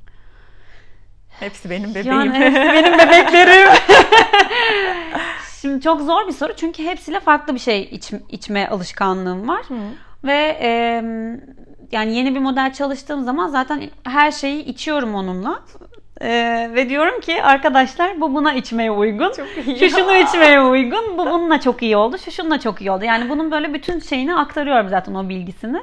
[1.40, 2.10] Hepsi benim bebeğim.
[2.10, 3.68] Yani hepsi benim bebeklerim.
[5.62, 9.62] Şimdi çok zor bir soru çünkü hepsiyle farklı bir şey iç, içme alışkanlığım var.
[9.68, 9.74] Hı.
[10.24, 10.70] Ve e,
[11.92, 15.62] yani yeni bir model çalıştığım zaman zaten her şeyi içiyorum onunla.
[16.20, 19.32] Ee, ve diyorum ki arkadaşlar bu buna içmeye uygun.
[19.32, 21.18] Çok iyi şu şunu içmeye uygun.
[21.18, 22.18] Bu bununla çok iyi oldu.
[22.18, 23.04] Şu şununla çok iyi oldu.
[23.04, 25.82] Yani bunun böyle bütün şeyini aktarıyorum zaten o bilgisini.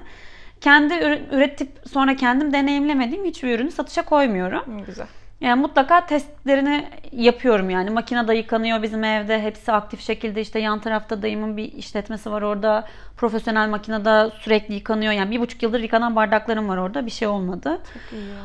[0.62, 0.94] Kendi
[1.32, 4.86] üretip sonra kendim deneyimlemediğim hiçbir ürünü satışa koymuyorum.
[4.86, 5.08] Güzel.
[5.42, 7.90] Yani mutlaka testlerini yapıyorum yani.
[7.90, 9.42] Makinede yıkanıyor bizim evde.
[9.42, 12.88] Hepsi aktif şekilde işte yan tarafta dayımın bir işletmesi var orada.
[13.18, 15.14] Profesyonel makinede sürekli yıkanıyor.
[15.14, 17.06] Yani bir buçuk yıldır yıkanan bardaklarım var orada.
[17.06, 17.80] Bir şey olmadı.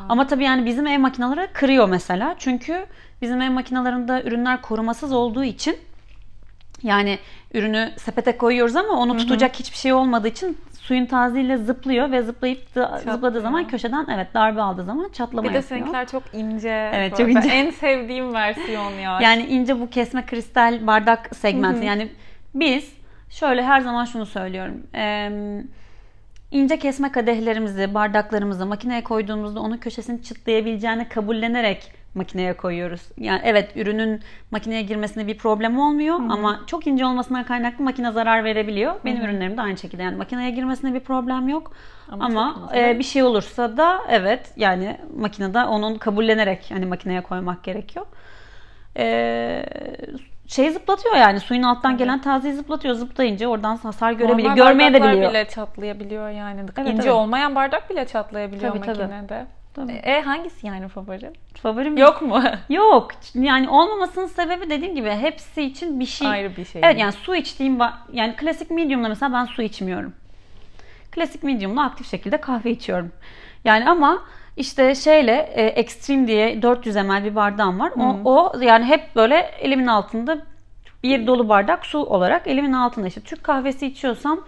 [0.08, 2.34] Ama tabii yani bizim ev makineleri kırıyor mesela.
[2.38, 2.86] Çünkü
[3.22, 5.76] bizim ev makinelerinde ürünler korumasız olduğu için
[6.82, 7.18] yani
[7.54, 12.74] ürünü sepete koyuyoruz ama onu tutacak hiçbir şey olmadığı için suyun taziyle zıplıyor ve zıplayıp
[12.74, 15.62] da, zıpladığı zaman köşeden evet darbe aldığı zaman çatlama Bir de yapıyor.
[15.62, 16.90] seninkiler çok ince.
[16.94, 17.48] Evet, çok ince.
[17.48, 19.18] En sevdiğim versiyon ya.
[19.22, 21.84] Yani ince bu kesme kristal bardak segmenti.
[21.84, 22.08] Yani
[22.54, 22.92] biz
[23.30, 24.86] şöyle her zaman şunu söylüyorum.
[24.94, 25.30] Ee,
[26.54, 33.00] ince kesme kadehlerimizi, bardaklarımızı makineye koyduğumuzda onun köşesini çıtlayabileceğini kabullenerek makineye koyuyoruz.
[33.18, 38.44] Yani evet ürünün makineye girmesinde bir problem olmuyor ama çok ince olmasından kaynaklı makine zarar
[38.44, 38.94] verebiliyor.
[39.04, 41.72] Benim ürünlerim de aynı şekilde yani makineye girmesinde bir problem yok.
[42.08, 47.64] Ama Ama, e, bir şey olursa da evet yani makinede onun kabullenerek hani makineye koymak
[47.64, 48.06] gerekiyor.
[48.96, 49.66] Ee,
[50.54, 52.94] şey zıplatıyor yani suyun alttan gelen tazeyi zıplatıyor.
[52.94, 54.50] Zıplayınca oradan hasar görebiliyor.
[54.50, 55.30] Normal Görmeye de biliyor.
[55.30, 56.60] bile çatlayabiliyor yani.
[56.60, 57.12] Evet, İnce evet.
[57.12, 59.02] olmayan bardak bile çatlayabiliyor Tabii, tabii.
[59.02, 59.46] makinede.
[59.74, 59.92] Tabii.
[59.92, 61.30] E hangisi yani favori?
[61.62, 62.42] Favorim Yok mu?
[62.68, 63.10] Yok.
[63.34, 66.28] Yani olmamasının sebebi dediğim gibi hepsi için bir şey.
[66.28, 66.82] Ayrı bir şey.
[66.84, 67.78] Evet yani su içtiğim
[68.12, 70.12] yani klasik medium'la mesela ben su içmiyorum.
[71.10, 73.12] Klasik medium'la aktif şekilde kahve içiyorum.
[73.64, 74.22] Yani ama
[74.56, 77.92] işte şeyle e, Extreme diye 400 ml bir bardağım var.
[77.98, 80.38] O, o yani hep böyle elimin altında
[81.02, 84.40] bir dolu bardak su olarak elimin altında işte Türk kahvesi içiyorsam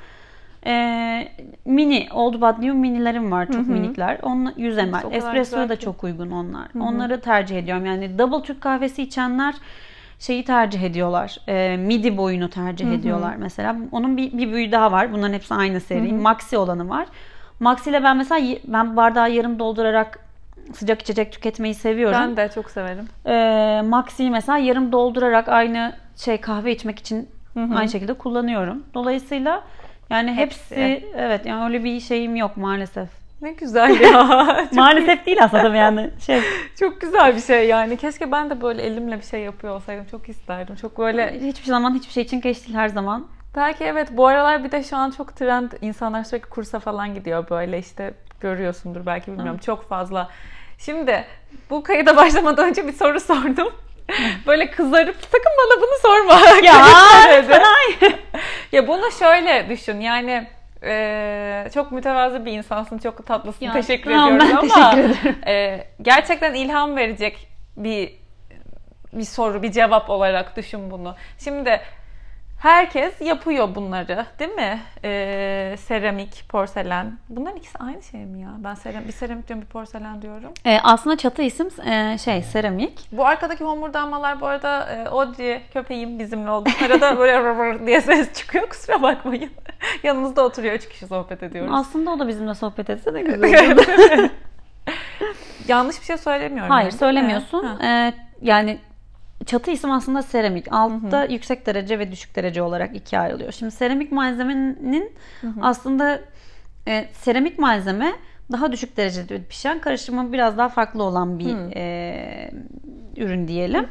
[0.66, 1.28] e,
[1.64, 4.18] mini Old New minilerim var çok minikler.
[4.22, 5.14] Onun 100 o ml.
[5.14, 6.68] Espresso'ya da çok uygun onlar.
[6.80, 7.86] Onları tercih ediyorum.
[7.86, 9.54] Yani double Türk kahvesi içenler
[10.18, 11.36] şeyi tercih ediyorlar.
[11.48, 13.76] E, midi boyunu tercih ediyorlar mesela.
[13.92, 15.12] Onun bir, bir büyüğü daha var.
[15.12, 16.12] Bunların hepsi aynı seri.
[16.12, 17.06] Maxi olanı var.
[17.60, 20.18] Maxi ile ben mesela ben bardağı yarım doldurarak
[20.74, 22.18] sıcak içecek tüketmeyi seviyorum.
[22.20, 23.08] Ben de çok severim.
[23.26, 27.28] Ee, Maxi'yi mesela yarım doldurarak aynı şey kahve içmek için
[27.74, 28.82] aynı şekilde kullanıyorum.
[28.94, 29.62] Dolayısıyla
[30.10, 31.08] yani hepsi, Hepsi.
[31.16, 33.08] evet yani öyle bir şeyim yok maalesef.
[33.42, 34.26] Ne güzel ya.
[34.72, 36.40] Maalesef değil aslında yani şey.
[36.80, 37.96] Çok güzel bir şey yani.
[37.96, 40.04] Keşke ben de böyle elimle bir şey yapıyor olsaydım.
[40.10, 40.76] Çok isterdim.
[40.76, 43.26] Çok böyle Hiçbir zaman hiçbir şey için geç değil her zaman.
[43.56, 47.50] Belki evet bu aralar bir de şu an çok trend insanlar sürekli kursa falan gidiyor
[47.50, 50.30] böyle işte görüyorsundur belki bilmiyorum çok fazla.
[50.78, 51.24] Şimdi
[51.70, 53.74] bu kayıda başlamadan önce bir soru sordum.
[54.46, 56.40] Böyle kızarıp sakın bana bunu sorma.
[56.64, 56.74] Ya,
[58.72, 60.46] ya bunu şöyle düşün yani
[60.82, 65.38] e, çok mütevazı bir insansın çok tatlısın Ya, teşekkür tamam, ediyorum ben ama teşekkür ederim.
[65.46, 68.12] e, gerçekten ilham verecek bir
[69.12, 71.14] bir soru bir cevap olarak düşün bunu.
[71.38, 71.80] Şimdi
[72.58, 74.80] Herkes yapıyor bunları değil mi?
[75.04, 77.18] Ee, seramik, porselen.
[77.28, 78.50] Bunların ikisi aynı şey mi ya?
[78.58, 80.52] Ben seram bir seramik diyorum bir porselen diyorum.
[80.64, 83.08] Ee, aslında çatı isim e, şey seramik.
[83.12, 86.68] Bu arkadaki homurdanmalar bu arada e, Audrey köpeğim bizimle oldu.
[86.86, 89.50] Arada böyle rır rır diye ses çıkıyor kusura bakmayın.
[90.02, 91.72] Yanımızda oturuyor üç kişi sohbet ediyoruz.
[91.74, 93.78] Aslında o da bizimle sohbet etse de güzel.
[95.68, 96.70] Yanlış bir şey söylemiyorum.
[96.70, 97.80] Hayır yani, söylemiyorsun.
[97.80, 98.78] Ee, yani
[99.46, 100.72] çatı isim aslında seramik.
[100.72, 103.52] Altta yüksek derece ve düşük derece olarak ikiye ayrılıyor.
[103.52, 105.12] Şimdi seramik malzemenin
[105.62, 106.20] aslında
[106.88, 108.12] e, seramik malzeme
[108.52, 112.50] daha düşük derecede pişen karışımı biraz daha farklı olan bir e,
[113.16, 113.88] ürün diyelim.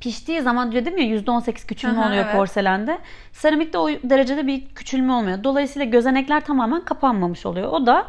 [0.00, 2.36] Piştiği zaman dedim ya %18 küçülme Aha, oluyor evet.
[2.36, 2.98] porselende.
[3.32, 5.44] Seramikte o derecede bir küçülme olmuyor.
[5.44, 7.68] Dolayısıyla gözenekler tamamen kapanmamış oluyor.
[7.72, 8.06] O da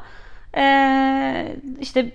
[0.57, 2.11] e, işte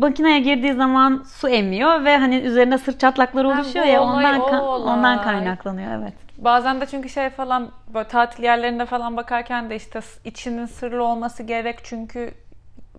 [0.00, 4.60] makineye girdiği zaman su emiyor ve hani üzerine sırt çatlakları oluşuyor ya olay ondan ka-
[4.60, 4.92] olay.
[4.94, 6.12] ondan kaynaklanıyor evet.
[6.38, 11.42] Bazen de çünkü şey falan böyle tatil yerlerinde falan bakarken de işte içinin sırlı olması
[11.42, 12.34] gerek çünkü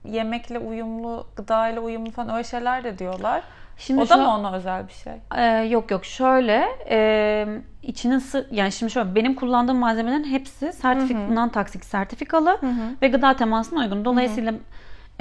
[0.06, 3.42] yemekle uyumlu, gıdayla uyumlu falan öyle şeyler de diyorlar.
[3.78, 5.14] Şimdi o da şu- mı ona özel bir şey?
[5.38, 7.48] Ee, yok yok şöyle e,
[7.84, 12.60] içinin sı- yani şimdi şöyle benim kullandığım malzemelerin hepsi sertifik non toksik sertifikalı
[13.02, 14.06] ve gıda temasına uygun.
[14.06, 14.54] Dolayısıyla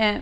[0.00, 0.20] e,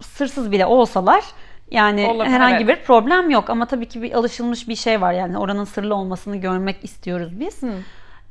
[0.00, 1.24] sırsız bile olsalar
[1.70, 2.78] yani Olabilir, herhangi evet.
[2.78, 6.36] bir problem yok ama tabii ki bir alışılmış bir şey var yani oranın sırlı olmasını
[6.36, 7.60] görmek istiyoruz biz.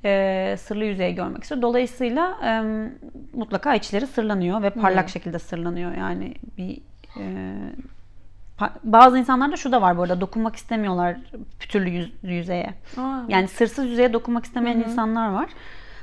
[0.06, 1.62] Ee, sırlı yüzeyi görmek istiyoruz.
[1.62, 2.62] Dolayısıyla e,
[3.34, 6.78] mutlaka içleri sırlanıyor ve parlak şekilde sırlanıyor yani bir
[7.20, 7.54] e,
[8.84, 11.16] Bazı insanlarda şu da var bu arada dokunmak istemiyorlar
[11.60, 12.74] pütürlü yüz- yüzeye.
[12.98, 13.20] Aa.
[13.28, 15.50] Yani sırsız yüzeye dokunmak istemeyen insanlar var.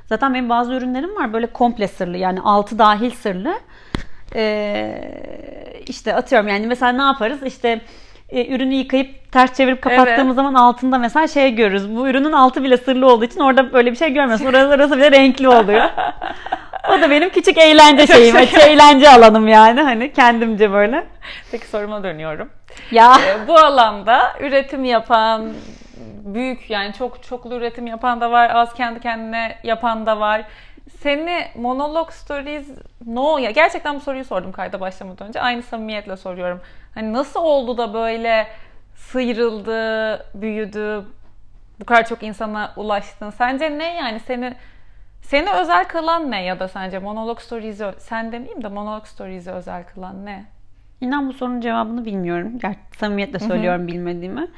[0.06, 3.54] Zaten benim bazı ürünlerim var böyle komple sırlı yani altı dahil sırlı.
[4.36, 4.94] Ee,
[5.88, 7.80] işte atıyorum yani mesela ne yaparız işte
[8.28, 10.34] e, ürünü yıkayıp ters çevirip kapattığımız Evet.
[10.34, 11.96] zaman altında mesela şey görürüz.
[11.96, 14.46] Bu ürünün altı bile sırlı olduğu için orada böyle bir şey görmüyorsun.
[14.46, 15.84] Orası, orası bile renkli oluyor.
[16.88, 18.36] o da benim küçük eğlence şeyim.
[18.36, 19.80] Açı eğlence alanım yani.
[19.80, 21.06] Hani kendimce böyle.
[21.50, 22.50] Peki soruma dönüyorum.
[22.90, 23.16] Ya.
[23.26, 25.52] Ee, bu alanda üretim yapan,
[26.24, 30.42] büyük yani çok çoklu üretim yapan da var, az kendi kendine yapan da var.
[30.90, 32.68] Seni monolog stories
[33.06, 35.40] no ya gerçekten bu soruyu sordum kayda başlamadan önce.
[35.40, 36.60] Aynı samimiyetle soruyorum.
[36.94, 38.46] Hani nasıl oldu da böyle
[38.94, 41.04] sıyrıldı, büyüdü,
[41.80, 43.30] bu kadar çok insana ulaştın?
[43.30, 44.54] Sence ne yani seni
[45.22, 49.84] seni özel kılan ne ya da sence monolog stories'i sen demeyeyim de monolog stories'i özel
[49.84, 50.44] kılan ne?
[51.00, 52.58] İnan bu sorunun cevabını bilmiyorum.
[52.58, 54.48] Gerçi samimiyetle söylüyorum bilmediğimi.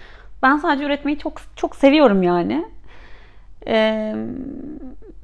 [0.43, 2.65] Ben sadece üretmeyi çok çok seviyorum yani.
[3.67, 4.15] Ee,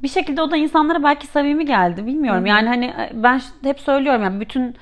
[0.03, 2.07] bir şekilde o da insanlara belki samimi geldi.
[2.07, 2.41] Bilmiyorum.
[2.41, 2.49] Hı hı.
[2.49, 4.77] Yani hani ben hep söylüyorum yani bütün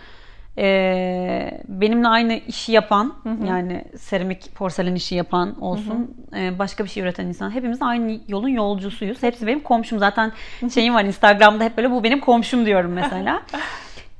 [0.58, 3.14] e, benimle aynı işi yapan
[3.48, 8.48] yani seramik porselen işi yapan olsun e, başka bir şey üreten insan hepimiz aynı yolun
[8.48, 9.22] yolcusuyuz.
[9.22, 9.98] Hepsi benim komşum.
[9.98, 10.32] Zaten
[10.74, 13.42] şeyim var Instagram'da hep böyle bu benim komşum diyorum mesela.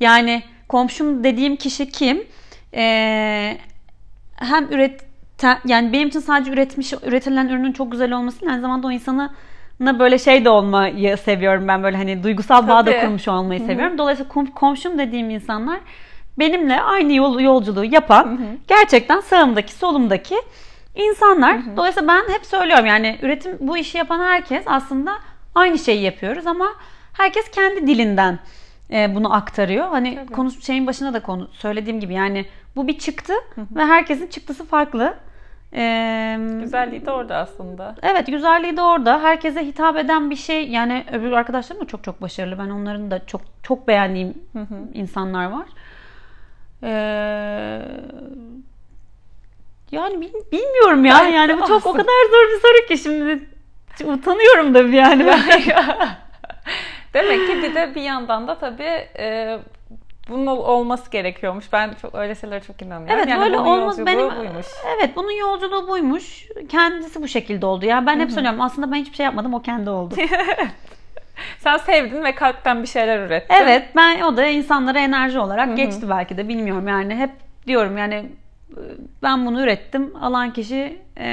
[0.01, 2.23] yani komşum dediğim kişi kim?
[2.75, 3.59] E,
[4.37, 4.71] hem
[5.41, 9.35] üreten yani benim için sadece üretmiş üretilen ürünün çok güzel olması aynı zamanda o insana
[9.81, 13.99] böyle şey de olmayı seviyorum ben böyle hani duygusal bağ da kurmuş olmayı seviyorum.
[13.99, 15.81] Dolayısıyla kom- komşum dediğim insanlar
[16.39, 20.35] benimle aynı yol, yolculuğu yapan gerçekten sağımdaki solumdaki
[20.95, 21.77] insanlar.
[21.77, 25.13] Dolayısıyla ben hep söylüyorum yani üretim bu işi yapan herkes aslında
[25.55, 26.67] aynı şeyi yapıyoruz ama
[27.13, 28.39] herkes kendi dilinden
[28.93, 29.89] e, bunu aktarıyor.
[29.89, 30.33] Hani Tabii.
[30.33, 33.33] konu şeyin başında da konu söylediğim gibi yani bu bir çıktı
[33.77, 35.15] ve herkesin çıktısı farklı.
[35.75, 37.95] Ee, Güzelliği de orada aslında.
[38.03, 39.23] Evet güzelliği de orada.
[39.23, 40.69] Herkese hitap eden bir şey.
[40.69, 42.59] Yani öbür arkadaşlarım da çok çok başarılı.
[42.59, 44.35] Ben onların da çok çok beğendiğim
[44.95, 45.67] insanlar var.
[46.83, 47.83] Ee,
[49.93, 51.19] yani bil- bilmiyorum ya.
[51.23, 51.93] Evet, Yani bu çok o olsun.
[51.93, 53.49] kadar zor bir soru ki şimdi
[54.13, 55.27] utanıyorum da yani.
[55.27, 55.41] Ben.
[57.15, 59.59] Demek ki bir de bir yandan da tabii e,
[60.31, 61.73] bunun ol- olması gerekiyormuş.
[61.73, 63.15] Ben çok öyle şeylere çok inanıyorum.
[63.17, 64.67] Evet yani böyle olmaz benim buymuş.
[64.97, 66.47] evet bunun yolculuğu buymuş.
[66.69, 67.85] Kendisi bu şekilde oldu.
[67.87, 70.15] Ya ben hep söylüyorum aslında ben hiçbir şey yapmadım o kendi oldu.
[71.59, 73.55] Sen sevdin ve kalpten bir şeyler ürettin.
[73.55, 76.89] Evet ben o da insanlara enerji olarak geçti belki de bilmiyorum.
[76.89, 77.31] Yani hep
[77.67, 78.27] diyorum yani
[79.23, 80.13] ben bunu ürettim.
[80.21, 81.29] Alan kişi e,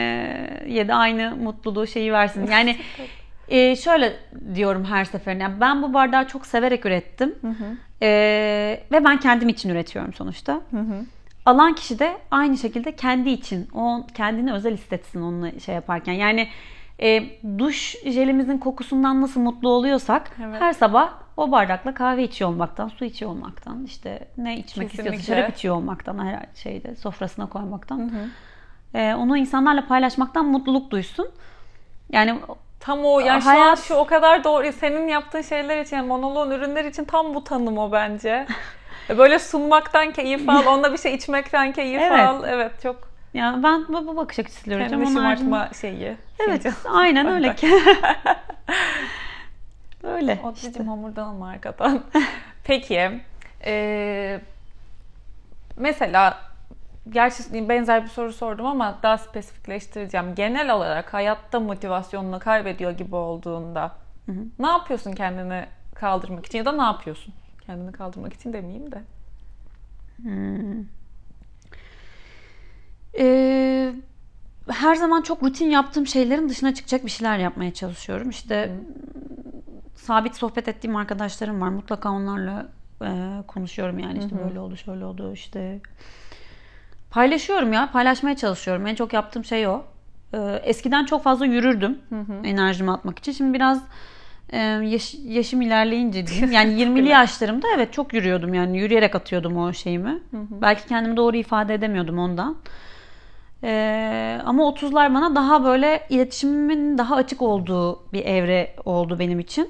[0.67, 2.47] ya da aynı mutluluğu şeyi versin.
[2.51, 2.75] Yani
[3.49, 4.13] e, şöyle
[4.55, 7.35] diyorum her seferinde yani ben bu bardağı çok severek ürettim
[8.01, 8.07] E,
[8.91, 10.61] ve ben kendim için üretiyorum sonuçta
[11.45, 16.47] alan kişi de aynı şekilde kendi için o kendini özel hissetsin onunla şey yaparken yani
[17.01, 17.23] e,
[17.57, 20.61] duş jelimizin kokusundan nasıl mutlu oluyorsak Evet.
[20.61, 25.35] her sabah o bardakla kahve içiyor olmaktan, su içiyor olmaktan, işte ne içmek istiyorsa Kesinlikle.
[25.41, 28.11] şarap içiyor olmaktan, her şeyde sofrasına koymaktan.
[28.93, 31.27] e, onu insanlarla paylaşmaktan mutluluk duysun.
[32.11, 32.39] Yani
[32.87, 34.71] Tam o yani şu an Hayat- şu o kadar doğru.
[34.71, 38.47] Senin yaptığın şeyler için, yani monoloğun ürünler için tam bu tanım o bence.
[39.09, 42.19] Böyle sunmaktan keyif al, onunla bir şey içmekten keyif Evet.
[42.19, 42.43] al.
[42.47, 45.03] Evet çok ya ben bu, bu bakış açısıyla üreteceğim.
[45.03, 46.17] kendini şımartma haricinde- şeyi.
[46.39, 46.93] Evet, fincan.
[46.93, 47.67] aynen öyle ki.
[50.03, 50.39] öyle.
[50.43, 50.67] O işte.
[50.67, 52.03] cicim homurdanma arkadan.
[52.63, 53.21] Peki.
[53.65, 54.39] e,
[55.77, 56.37] mesela
[57.09, 60.35] gerçi benzer bir soru sordum ama daha spesifikleştireceğim.
[60.35, 63.95] Genel olarak hayatta motivasyonunu kaybediyor gibi olduğunda
[64.59, 65.65] ne yapıyorsun kendini
[65.95, 67.33] kaldırmak için ya da ne yapıyorsun?
[67.65, 69.01] Kendini kaldırmak için demeyeyim de.
[73.19, 73.93] Ee,
[74.69, 78.29] her zaman çok rutin yaptığım şeylerin dışına çıkacak bir şeyler yapmaya çalışıyorum.
[78.29, 78.71] İşte
[79.95, 81.69] sabit sohbet ettiğim arkadaşlarım var.
[81.69, 82.67] Mutlaka onlarla
[83.03, 83.09] e,
[83.47, 85.79] konuşuyorum yani işte böyle oldu, şöyle oldu işte.
[87.21, 88.87] Paylaşıyorum ya, paylaşmaya çalışıyorum.
[88.87, 89.81] En çok yaptığım şey o.
[90.33, 91.97] Ee, eskiden çok fazla yürürdüm
[92.45, 93.31] enerjimi atmak için.
[93.31, 93.81] Şimdi biraz
[94.49, 96.51] e, yaş- yaşım ilerleyince diyeyim.
[96.51, 100.19] Yani 20'li yaşlarımda evet çok yürüyordum yani yürüyerek atıyordum o şeyimi.
[100.61, 102.55] Belki kendimi doğru ifade edemiyordum ondan.
[103.63, 109.67] Ee, ama 30'lar bana daha böyle iletişimimin daha açık olduğu bir evre oldu benim için.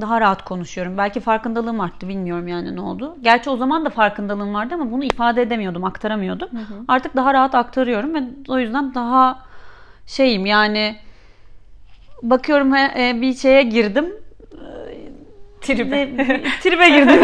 [0.00, 0.98] Daha rahat konuşuyorum.
[0.98, 3.16] Belki farkındalığım arttı bilmiyorum yani ne oldu.
[3.22, 6.48] Gerçi o zaman da farkındalığım vardı ama bunu ifade edemiyordum, aktaramıyordum.
[6.88, 9.38] Artık daha rahat aktarıyorum ve o yüzden daha
[10.06, 10.96] şeyim yani
[12.22, 14.06] bakıyorum e, bir şeye girdim.
[15.60, 16.16] Tribe.
[16.16, 17.20] Ne- tribe girdim.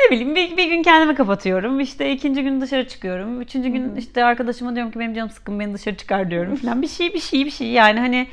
[0.00, 1.80] ne bileyim bir, bir gün kendimi kapatıyorum.
[1.80, 3.40] İşte ikinci gün dışarı çıkıyorum.
[3.40, 6.82] Üçüncü gün işte arkadaşıma diyorum ki benim canım sıkkın beni dışarı çıkar diyorum falan.
[6.82, 8.26] Bir şey bir şey bir şey yani hani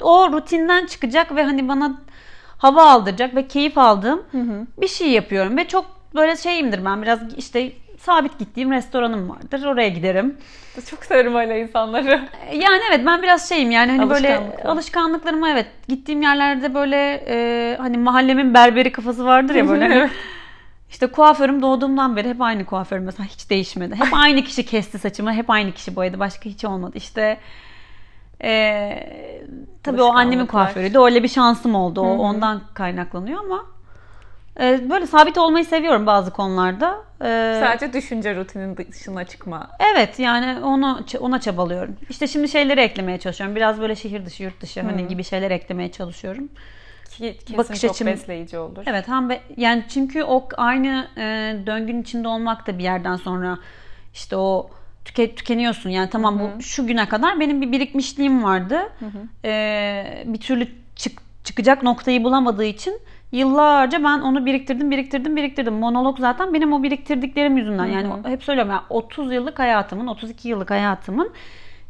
[0.00, 2.00] o rutinden çıkacak ve hani bana
[2.58, 4.22] hava aldıracak ve keyif aldığım
[4.78, 9.64] bir şey yapıyorum ve çok böyle şeyimdir ben biraz işte sabit gittiğim restoranım vardır.
[9.64, 10.36] Oraya giderim.
[10.90, 12.28] Çok severim öyle insanları.
[12.52, 17.98] Yani evet ben biraz şeyim yani hani böyle alışkanlıklarıma evet gittiğim yerlerde böyle e, hani
[17.98, 19.88] mahallemin berberi kafası vardır ya böyle.
[19.88, 20.10] hani
[20.90, 23.94] işte kuaförüm doğduğumdan beri hep aynı kuaförüm mesela hiç değişmedi.
[23.94, 26.18] Hep aynı kişi kesti saçımı, hep aynı kişi boyadı.
[26.18, 26.92] Başka hiç olmadı.
[26.96, 27.38] İşte
[28.44, 29.08] e,
[29.82, 30.98] tabii o annemin kuaförüydü.
[30.98, 32.00] Öyle bir şansım oldu.
[32.00, 33.66] O ondan kaynaklanıyor ama
[34.60, 36.96] e, böyle sabit olmayı seviyorum bazı konularda.
[37.22, 39.70] E, Sadece düşünce rutinin dışına çıkma.
[39.94, 41.96] Evet yani onu ona çabalıyorum.
[42.10, 43.56] İşte şimdi şeyleri eklemeye çalışıyorum.
[43.56, 46.48] Biraz böyle şehir dışı, yurt dışı hani gibi şeyler eklemeye çalışıyorum.
[47.10, 48.82] Ki kesin Bakış çok açım- besleyici olur.
[48.86, 51.22] Evet hem be- yani çünkü o aynı e,
[51.66, 53.58] döngünün içinde olmak da bir yerden sonra
[54.14, 54.70] işte o
[55.06, 55.90] tüke, tükeniyorsun.
[55.90, 58.78] Yani tamam bu şu güne kadar benim bir birikmişliğim vardı.
[59.44, 63.00] E, bir türlü çık, çıkacak noktayı bulamadığı için
[63.32, 65.74] yıllarca ben onu biriktirdim, biriktirdim, biriktirdim.
[65.74, 67.86] Monolog zaten benim o biriktirdiklerim yüzünden.
[67.86, 71.30] Yani hep söylüyorum ya 30 yıllık hayatımın, 32 yıllık hayatımın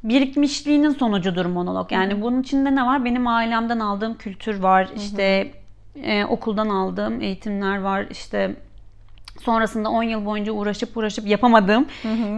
[0.05, 1.93] birikmişliğinin sonucudur monolog.
[1.93, 3.05] Yani bunun içinde ne var?
[3.05, 4.89] Benim ailemden aldığım kültür var.
[4.97, 5.51] İşte
[6.03, 8.07] e, okuldan aldığım eğitimler var.
[8.11, 8.57] İşte
[9.43, 11.87] sonrasında 10 yıl boyunca uğraşıp uğraşıp yapamadığım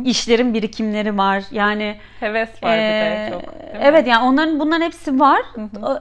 [0.05, 1.44] işlerin birikimleri var.
[1.51, 3.42] Yani Heves var bir de çok.
[3.42, 3.49] mi?
[3.80, 5.40] Evet yani onların bunların hepsi var.
[5.82, 5.99] O-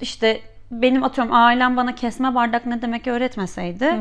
[0.00, 3.94] İşte benim atıyorum ailem bana kesme bardak ne demek öğretmeseydi.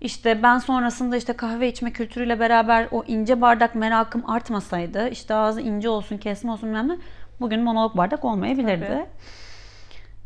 [0.00, 5.08] işte ben sonrasında işte kahve içme kültürüyle beraber o ince bardak merakım artmasaydı.
[5.08, 6.96] işte ağzı ince olsun, kesme olsun ne.
[7.40, 8.86] Bugün monolog bardak olmayabilirdi.
[8.88, 9.06] Tabii.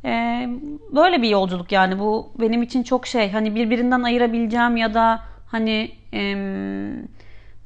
[0.05, 0.49] Ee,
[0.95, 5.21] böyle bir yolculuk yani bu benim için çok şey hani birbirinden ayırabileceğim ya da
[5.51, 7.09] hani em,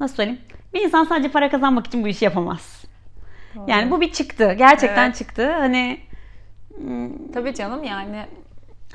[0.01, 0.41] nasıl söyleyeyim
[0.75, 2.85] bir insan sadece para kazanmak için bu işi yapamaz.
[3.67, 4.53] Yani bu bir çıktı.
[4.59, 5.17] Gerçekten Evet.
[5.17, 5.53] çıktı.
[5.53, 6.01] Hani
[7.35, 8.27] Tabii canım yani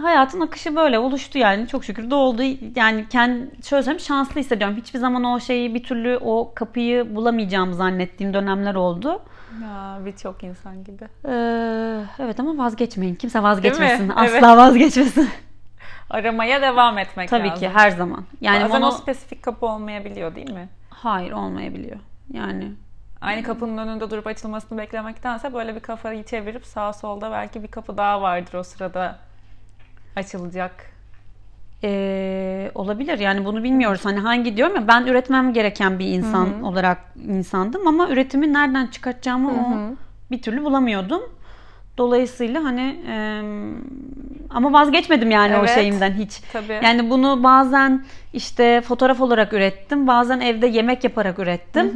[0.02, 1.68] hayatın akışı böyle oluştu yani.
[1.68, 2.42] Çok şükür de oldu.
[2.76, 4.78] Yani kendi şöyle söyleyeyim şanslı hissediyorum.
[4.78, 9.22] Hiçbir zaman o şeyi bir türlü o kapıyı bulamayacağımı zannettiğim dönemler oldu.
[9.64, 11.04] ya birçok insan gibi.
[11.26, 13.16] Ee, evet ama vazgeçmeyin.
[13.16, 14.10] Kimse vazgeçmesin.
[14.10, 14.44] Asla Evet.
[14.44, 15.30] vazgeçmesin.
[16.10, 17.60] Aramaya devam etmek Tabii lazım.
[17.60, 18.26] ki her zaman.
[18.42, 20.70] Yani Bazen mono- o spesifik kapı olmayabiliyor değil mi?
[20.90, 21.98] hayır olmayabiliyor.
[22.34, 22.72] Yani
[23.22, 27.98] Aynı kapının önünde durup açılmasını beklemektense böyle bir kafayı çevirip sağa solda belki bir kapı
[27.98, 29.20] daha vardır o sırada
[30.16, 30.72] açılacak.
[31.84, 36.98] Ee, olabilir yani bunu bilmiyoruz hani hangi diyorum ya ben üretmem gereken bir insan olarak
[37.28, 39.96] insandım ama üretimi nereden çıkartacağımı o
[40.32, 41.22] bir türlü bulamıyordum.
[42.00, 43.16] Dolayısıyla hani e,
[44.50, 45.70] ama vazgeçmedim yani o Evet.
[45.76, 46.40] şeyimden hiç.
[46.54, 46.80] Tabii.
[46.84, 51.94] Yani bunu bazen işte fotoğraf olarak ürettim, bazen evde yemek yaparak ürettim.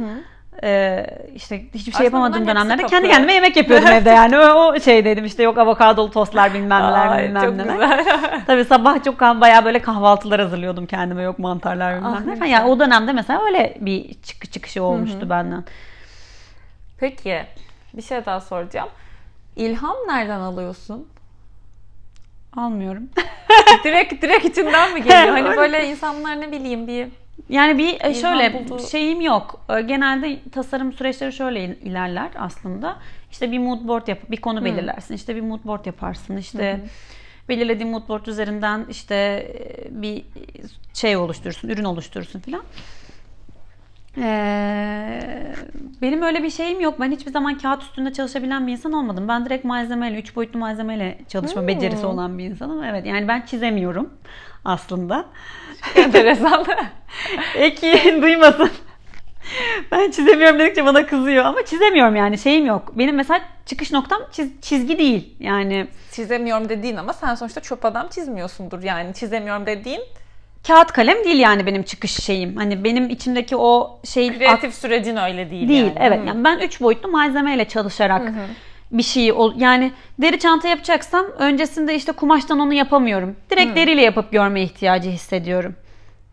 [0.62, 2.94] Ee, işte hiçbir şey Aslında yapamadığım dönemlerde kapı.
[2.94, 4.38] kendi kendime yemek yapıyordum evde yani.
[4.38, 7.74] O, o şey dedim işte yok avokadolu tostlar bilmem neler Ay, bilmem çok neler.
[7.74, 8.40] güzel.
[8.46, 11.22] Tabii sabah çok bayağı böyle kahvaltılar hazırlıyordum kendime.
[11.22, 12.48] Yok mantarlar bilmem Ah, ne ne falan.
[12.50, 15.64] Yani o dönemde mesela öyle bir çık çıkışı olmuştu benden.
[16.98, 17.42] Peki
[17.94, 18.88] bir şey daha soracağım.
[19.56, 21.08] İlham nereden alıyorsun?
[22.56, 23.02] Almıyorum.
[23.84, 25.28] direkt direkt içinden mi geliyor?
[25.38, 27.08] Hani böyle insanlar ne bileyim bir
[27.48, 29.60] Yani bir e, İlham şöyle bulduğu- şeyim yok.
[29.68, 32.96] E, Genelde tasarım süreçleri şöyle il- ilerler aslında.
[33.32, 35.14] İşte bir mood board yap, bir konu belirlersin.
[35.14, 36.36] İşte bir mood board yaparsın.
[36.36, 36.80] İşte
[37.48, 40.24] belirlediğin mood board üzerinden işte e, bir
[40.94, 42.62] şey oluşturursun, ürün oluşturursun filan.
[44.18, 45.20] Ee,
[46.02, 47.00] benim öyle bir şeyim yok.
[47.00, 49.28] Ben hiçbir zaman kağıt üstünde çalışabilen bir insan olmadım.
[49.28, 52.84] Ben direkt malzemeyle, üç boyutlu malzemeyle çalışma becerisi olan bir insanım.
[52.84, 54.10] Evet yani ben çizemiyorum
[54.64, 55.24] aslında.
[55.96, 56.64] enteresan.
[57.54, 58.70] Eki duymasın.
[59.92, 62.92] Ben çizemiyorum dedikçe bana kızıyor ama çizemiyorum yani şeyim yok.
[62.98, 65.34] Benim mesela çıkış noktam çiz- çizgi değil.
[65.40, 69.14] Yani çizemiyorum dediğin ama sen sonuçta çöp adam çizmiyorsundur yani.
[69.14, 70.00] Çizemiyorum dediğin
[70.66, 72.56] kağıt kalem değil yani benim çıkış şeyim.
[72.56, 75.82] Hani benim içimdeki o şeyin kreatif sürecin öyle değil, değil.
[75.84, 75.98] yani.
[76.00, 76.26] Evet Hı.
[76.26, 78.32] yani ben üç boyutlu malzemeyle çalışarak
[78.92, 83.36] bir şeyi ol yani deri çanta yapacaksam öncesinde işte kumaştan onu yapamıyorum.
[83.50, 85.74] Direkt deriyle yapıp görme ihtiyacı hissediyorum.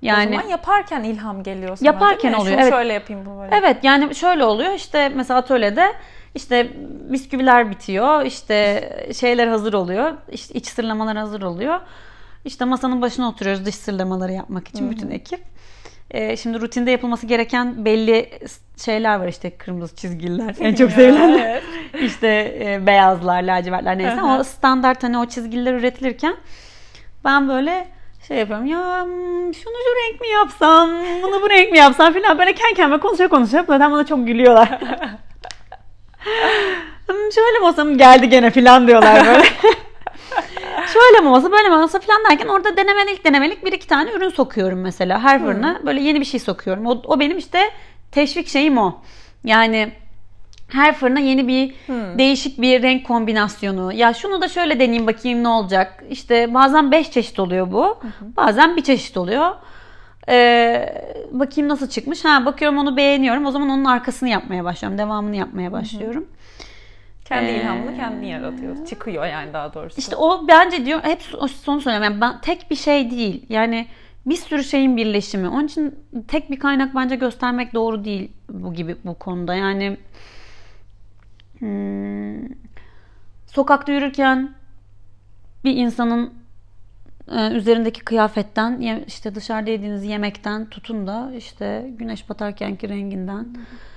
[0.02, 2.74] Yani o zaman yaparken ilham geliyor sana Yaparken oluyor, Şunu evet.
[2.74, 3.56] şöyle yapayım bu böyle.
[3.56, 5.94] Evet yani şöyle oluyor işte mesela atölyede
[6.36, 6.68] işte
[7.10, 11.80] bisküviler bitiyor işte şeyler hazır oluyor işte iç sırlamalar hazır oluyor.
[12.46, 15.39] İşte masanın başına oturuyoruz dış sırlamaları yapmak için bütün ekip.
[16.12, 18.30] Ee, şimdi rutinde yapılması gereken belli
[18.86, 21.62] şeyler var işte kırmızı çizgiler en çok sevilenler.
[22.02, 22.28] işte
[22.64, 24.39] e, beyazlar, lacivertler neyse Hı hı.
[24.39, 26.36] o standart hani o çizgiler üretilirken
[27.26, 27.88] ben böyle
[28.28, 30.89] şey yapıyorum ya hmm, şunu şu renk mi yapsam
[31.24, 34.70] bunu bu renk mi yapsam filan böyle kendi kendime konuşa konuşa zaten bana çok gülüyorlar.
[37.08, 39.44] Hmm, Şöyle mi olsam geldi gene filan diyorlar böyle.
[40.94, 44.30] Şöyle mi olsa böyle mi olsa falan derken orada denemelik denemelik bir iki tane ürün
[44.30, 45.80] sokuyorum mesela her fırına.
[45.86, 46.86] Böyle yeni bir şey sokuyorum.
[46.86, 47.60] O, o benim işte
[48.12, 49.02] teşvik şeyim o.
[49.44, 49.92] Yani
[50.68, 51.74] her fırına yeni bir
[52.18, 53.94] değişik bir renk kombinasyonu.
[53.94, 56.04] Ya şunu da şöyle deneyeyim bakayım ne olacak.
[56.10, 57.98] İşte bazen 5 çeşit oluyor bu.
[58.38, 59.52] Bazen bir çeşit oluyor.
[60.30, 62.26] Ee, bakayım nasıl çıkmış.
[62.26, 63.46] Ha bakıyorum onu beğeniyorum.
[63.46, 64.98] O zaman onun arkasını yapmaya başlıyorum.
[64.98, 66.26] Devamını yapmaya başlıyorum.
[67.32, 68.86] Kendi Ee, ilhamını kendin yaratıyor.
[68.86, 70.00] Çıkıyor yani daha doğrusu.
[70.00, 71.22] İşte o bence diyor hep
[71.52, 72.04] sonu söylüyorum.
[72.04, 73.46] Yani ben tek bir şey değil.
[73.50, 73.88] Yani
[74.26, 75.50] bir sürü şeyin birleşimi.
[75.50, 75.96] Onun için
[76.28, 79.56] tek bir kaynak bence göstermek doğru değil bu gibi bu konuda.
[79.56, 79.98] Yani
[81.60, 82.48] hmm,
[83.48, 84.54] sokakta yürürken
[85.64, 86.34] bir insanın
[87.32, 93.92] e, üzerindeki kıyafetten işte dışarıda yediğiniz yemekten tutun da işte güneş batarkenki renginden e,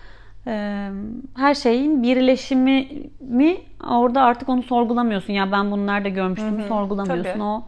[1.37, 2.89] her şeyin birleşimi
[3.21, 3.57] mi
[3.91, 7.43] orada artık onu sorgulamıyorsun ya ben bunu nerede görmüştüm Hı hı, sorgulamıyorsun tabii.
[7.43, 7.65] o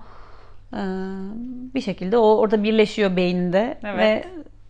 [1.74, 3.98] bir şekilde o orada birleşiyor beyninde Evet.
[3.98, 4.24] ve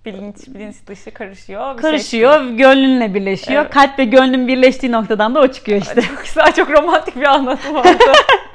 [0.04, 1.76] bilinç bilinç dışı karışıyor.
[1.76, 3.72] bir karışıyor gönlünle birleşiyor Evet.
[3.74, 6.00] kalp ve gönlün birleştiği noktadan da o çıkıyor işte.
[6.02, 7.86] Çok güzel, çok romantik bir anlatım oldu.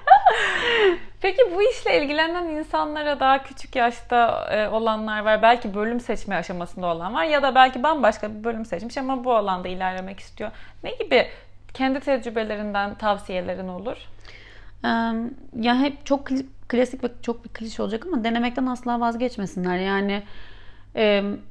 [1.22, 5.42] Peki bu işle ilgilenen insanlara daha küçük yaşta e, olanlar var.
[5.42, 9.36] Belki bölüm seçme aşamasında olan var ya da belki bambaşka bir bölüm seçmiş ama bu
[9.36, 10.52] alanda ilerlemek istiyor.
[10.84, 11.28] Ne gibi
[11.74, 13.98] kendi tecrübelerinden tavsiyelerin olur?
[15.56, 16.28] Ya hep çok
[16.68, 19.78] klasik ve çok bir klişe olacak ama denemekten asla vazgeçmesinler.
[19.78, 20.24] Yani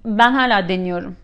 [0.04, 1.16] ben hala deniyorum.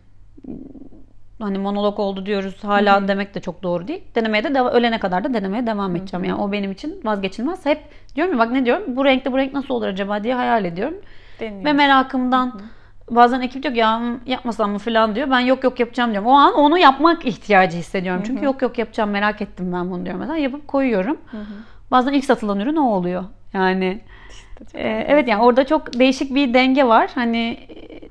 [1.40, 2.64] Hani monolog oldu diyoruz.
[2.64, 4.02] Hala demek de çok doğru değil.
[4.14, 6.24] Denemeye de deva- ölene kadar da denemeye devam edeceğim.
[6.24, 7.66] Yani o benim için vazgeçilmez.
[7.66, 7.82] Hep
[8.14, 8.96] diyorum ya bak ne diyorum?
[8.96, 10.94] Bu renkte bu renk nasıl olur acaba diye hayal ediyorum.
[11.40, 11.64] Deniyoruz.
[11.64, 12.60] Ve merakımdan
[13.10, 15.30] bazen ekip diyor ki ya yapmasam mı falan diyor.
[15.30, 16.28] Ben yok yok yapacağım diyorum.
[16.28, 18.22] O an onu yapmak ihtiyacı hissediyorum.
[18.26, 20.20] Çünkü yok yok yapacağım merak ettim ben bunu diyorum.
[20.20, 21.16] Mesela yapıp koyuyorum.
[21.90, 23.24] Bazen ilk satılan ürün o oluyor.
[23.52, 24.00] Yani
[24.58, 27.10] çok e, evet yani orada çok değişik bir denge var.
[27.14, 27.58] Hani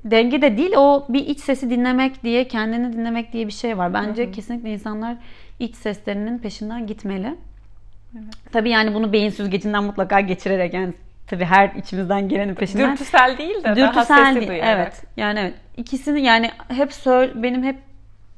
[0.06, 3.94] denge de değil o bir iç sesi dinlemek diye kendini dinlemek diye bir şey var.
[3.94, 5.18] Bence kesinlikle insanlar
[5.60, 7.36] iç seslerinin peşinden gitmeli.
[8.52, 10.94] Tabii yani bunu beyin süzgecinden mutlaka geçirerek yani
[11.28, 14.48] tabii her içimizden gelenin peşinden Dürtüsel değil de daha Dürtüsel sesi değil.
[14.48, 14.78] duyarak.
[14.78, 15.04] Evet.
[15.18, 15.54] Yani evet.
[15.78, 17.78] İkisini yani hep söyle, benim hep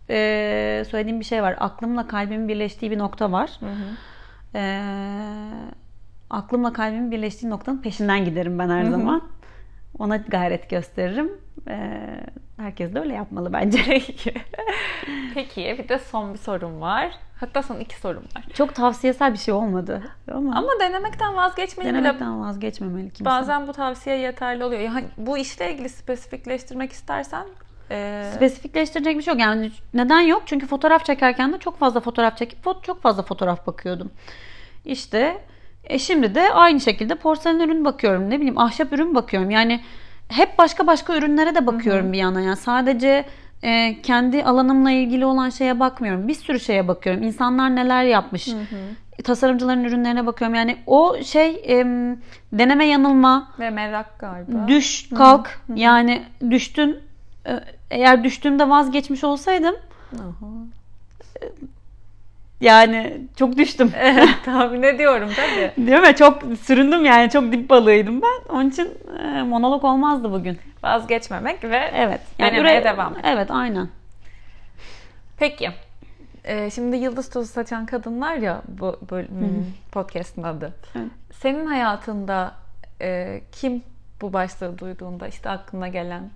[0.10, 1.56] e, söylediğim bir şey var.
[1.60, 3.60] Aklımla kalbimin birleştiği bir nokta var.
[4.56, 4.82] E,
[6.30, 9.22] aklımla kalbimin birleştiği noktanın peşinden giderim ben her zaman.
[10.00, 11.32] Ona gayret gösteririm.
[11.70, 12.00] E,
[12.58, 13.80] herkes de öyle yapmalı bence.
[13.88, 14.34] Peki.
[15.34, 17.12] Peki bir de son bir sorum var.
[17.40, 18.44] Hatta son iki sorum var.
[18.54, 20.04] Çok tavsiyesel bir şey olmadı.
[20.32, 23.26] Ama, Ama denemekten vazgeçmeyin bile denemekten vazgeçmemeli kimse.
[23.26, 24.82] Bazen bu tavsiye yeterli oluyor.
[24.82, 27.48] Yani bu işle ilgili spesifikleştirmek istersen
[27.92, 29.42] e, Spesifikleştirecek bir şey yok.
[29.42, 30.44] Yani neden yok?
[30.46, 34.12] Çünkü fotoğraf çekerken de çok fazla fotoğraf çekip çok fazla fotoğraf bakıyordum.
[34.86, 35.38] İşte
[35.84, 38.30] e şimdi de aynı şekilde porselen ürün bakıyorum.
[38.30, 39.50] Ne bileyim ahşap ürün bakıyorum.
[39.50, 39.82] Yani
[40.28, 42.42] hep başka başka ürünlere de bakıyorum bir yana.
[42.42, 43.26] Yani sadece
[43.64, 46.28] e, kendi alanımla ilgili olan şeye bakmıyorum.
[46.28, 47.24] Bir sürü şeye bakıyorum.
[47.24, 48.50] İnsanlar neler yapmış.
[49.24, 50.56] Tasarımcıların ürünlerine bakıyorum.
[50.56, 52.18] Yani o şey em,
[52.54, 54.68] deneme yanılma, ve merak galiba.
[54.68, 55.62] Düş, kalk.
[55.76, 57.00] Yani düştün.
[57.48, 57.60] Ee,
[57.92, 59.76] Eğer düştüğümde vazgeçmiş olsaydım
[62.62, 63.92] yani çok düştüm.
[64.00, 65.88] Evet, tahmin ediyorum tabii.
[65.88, 66.16] Değil mi?
[66.16, 67.30] Çok süründüm yani.
[67.30, 68.54] Çok dip balığıydım ben.
[68.56, 70.58] Onun için e, monolog olmazdı bugün.
[70.84, 72.22] Vazgeçmemek ve Evet.
[72.40, 73.16] denemeye üre- devam.
[73.24, 73.90] Evet aynen.
[75.40, 75.70] Peki.
[76.44, 80.74] e, şimdi yıldız tozu saçan kadınlar ya bu bölüm, podcast'ın adı.
[80.96, 81.08] Evet.
[81.34, 82.54] Senin hayatında
[83.02, 83.84] e, kim
[84.22, 86.30] bu başlığı duyduğunda işte aklına gelen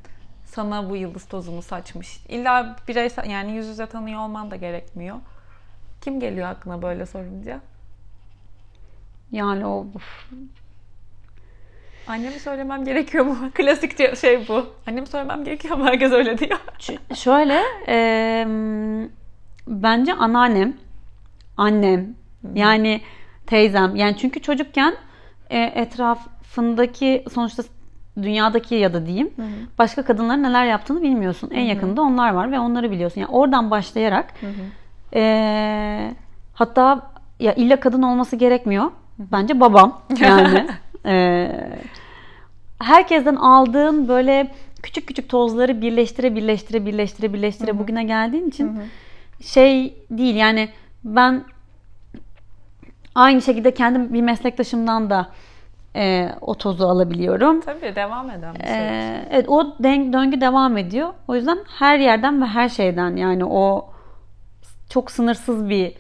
[0.46, 2.18] sana bu yıldız tozunu saçmış.
[2.30, 5.16] İlla bireysel yani yüz yüze tanıyor olman da gerekmiyor.
[6.02, 7.62] Kim geliyor aklına böyle sorunca?
[9.32, 10.30] Yani o uf.
[12.08, 13.38] Annemi söylemem gerekiyor mu?
[13.54, 14.66] Klasik şey bu.
[14.88, 15.86] Annemi söylemem gerekiyor mu?
[15.86, 16.60] Herkes öyle diyor.
[16.80, 18.46] Ş- şöyle e,
[19.68, 20.74] bence anneannem,
[21.58, 22.16] annem,
[22.54, 23.02] yani
[23.48, 23.96] teyzem.
[23.96, 24.96] Yani çünkü çocukken
[25.50, 27.64] e, etrafındaki sonuçta
[28.22, 29.34] dünyadaki ya da diyeyim
[29.78, 31.50] başka kadınların neler yaptığını bilmiyorsun.
[31.54, 33.22] En yakında onlar var ve onları biliyorsun.
[33.22, 34.34] Yani oradan başlayarak
[35.16, 36.14] e,
[36.54, 38.92] hatta ya illa kadın olması gerekmiyor.
[39.20, 40.68] Bence babam yani.
[41.06, 41.52] e,
[42.80, 44.52] herkesten aldığın böyle
[44.84, 48.80] küçük küçük tozları birleştire birleştire birleştire birleştire bugüne geldiğin için
[49.42, 50.70] şey değil yani
[51.04, 51.44] ben
[53.16, 55.28] aynı şekilde kendim bir meslektaşımdan da
[55.96, 57.62] e, o tozu alabiliyorum.
[57.62, 58.76] Tabii devam eden bir şey.
[58.76, 61.10] Ee, evet o den- döngü devam ediyor.
[61.28, 63.90] O yüzden her yerden ve her şeyden yani o
[64.92, 65.94] çok sınırsız bir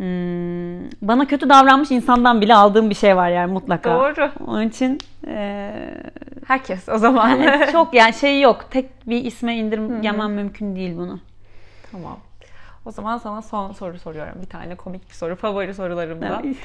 [0.00, 3.94] Hmm, bana kötü davranmış insandan bile aldığım bir şey var yani mutlaka.
[3.94, 4.30] Doğru.
[4.46, 5.72] Onun için e,
[6.46, 7.28] Herkes o zaman.
[7.28, 8.64] yani çok yani şey yok.
[8.70, 11.20] Tek bir isme indirgemem mümkün değil bunu.
[11.92, 12.18] Tamam.
[12.86, 14.42] O zaman sana son soru soruyorum.
[14.42, 15.36] Bir tane komik bir soru.
[15.36, 16.56] Favori sorularımdan.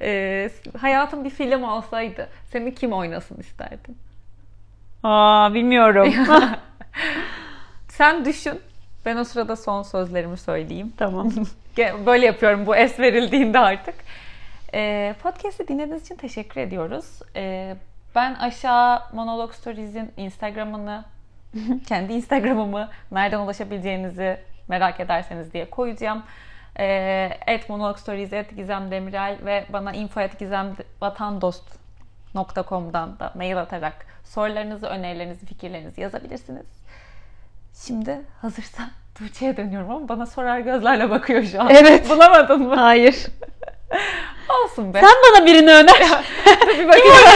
[0.00, 3.96] Ee, hayatın bir film olsaydı seni kim oynasın isterdin?
[5.02, 6.14] Aa bilmiyorum.
[7.88, 8.60] Sen düşün.
[9.06, 10.92] Ben o sırada son sözlerimi söyleyeyim.
[10.96, 11.30] tamam.
[12.06, 13.94] Böyle yapıyorum bu es verildiğinde artık.
[14.74, 17.04] Ee, podcast'i dinlediğiniz için teşekkür ediyoruz.
[17.36, 17.76] Ee,
[18.14, 21.04] ben aşağı Monolog Stories'in Instagram'ını,
[21.86, 24.36] kendi Instagram'ımı nereden ulaşabileceğinizi
[24.68, 26.22] merak ederseniz diye koyacağım.
[26.78, 34.06] Ee, at Monolog Stories, at Gizem Demirel ve bana info at gizemvatandost.com'dan da mail atarak
[34.24, 36.66] sorularınızı, önerilerinizi, fikirlerinizi yazabilirsiniz.
[37.74, 41.70] Şimdi hazırsan Tuğçe'ye dönüyorum ama bana sorar gözlerle bakıyor şu an.
[41.70, 42.10] Evet.
[42.10, 42.74] Bulamadın mı?
[42.74, 43.26] Hayır.
[44.64, 45.00] Olsun be.
[45.00, 45.98] Sen bana birini öner.
[46.78, 47.16] bir bakayım.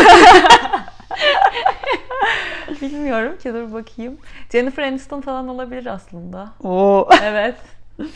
[2.80, 4.18] Bilmiyorum ki dur bakayım.
[4.52, 6.48] Jennifer Aniston falan olabilir aslında.
[6.62, 7.08] Oo.
[7.22, 7.54] Evet.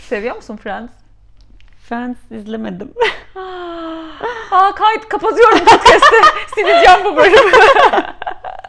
[0.09, 0.91] Seviyor musun Friends?
[1.89, 2.93] Friends izlemedim.
[4.51, 6.17] Aa kayıt kapatıyorum podcast'ı.
[6.55, 7.53] Sileceğim bu bölümü.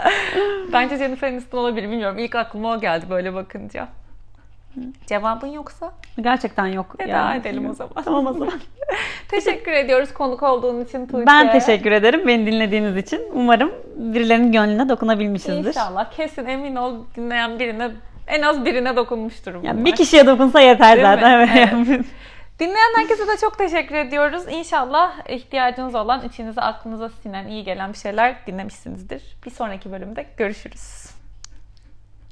[0.73, 1.83] Bence Jennifer Aniston olabilir.
[1.91, 2.17] Bilmiyorum.
[2.17, 3.87] İlk aklıma o geldi böyle bakınca.
[5.07, 5.91] Cevabın yoksa
[6.21, 6.99] Gerçekten yok.
[6.99, 7.39] veda yani.
[7.39, 8.03] edelim o zaman.
[8.05, 8.53] Tamam o zaman.
[9.31, 11.25] teşekkür ediyoruz konuk olduğun için Tuğçe.
[11.27, 13.21] Ben teşekkür ederim beni dinlediğiniz için.
[13.33, 15.67] Umarım birilerinin gönlüne dokunabilmişizdir.
[15.67, 16.11] İnşallah.
[16.11, 17.89] Kesin emin ol dinleyen birine
[18.27, 19.63] en az birine dokunmuştur.
[19.63, 21.13] Yani bir kişiye dokunsa yeter Değil mi?
[21.13, 21.31] zaten.
[21.31, 21.49] Evet.
[21.89, 22.05] Evet.
[22.59, 24.43] Dinleyen herkese de çok teşekkür ediyoruz.
[24.49, 29.23] İnşallah ihtiyacınız olan, içinize aklınıza sinen, iyi gelen bir şeyler dinlemişsinizdir.
[29.45, 31.08] Bir sonraki bölümde görüşürüz.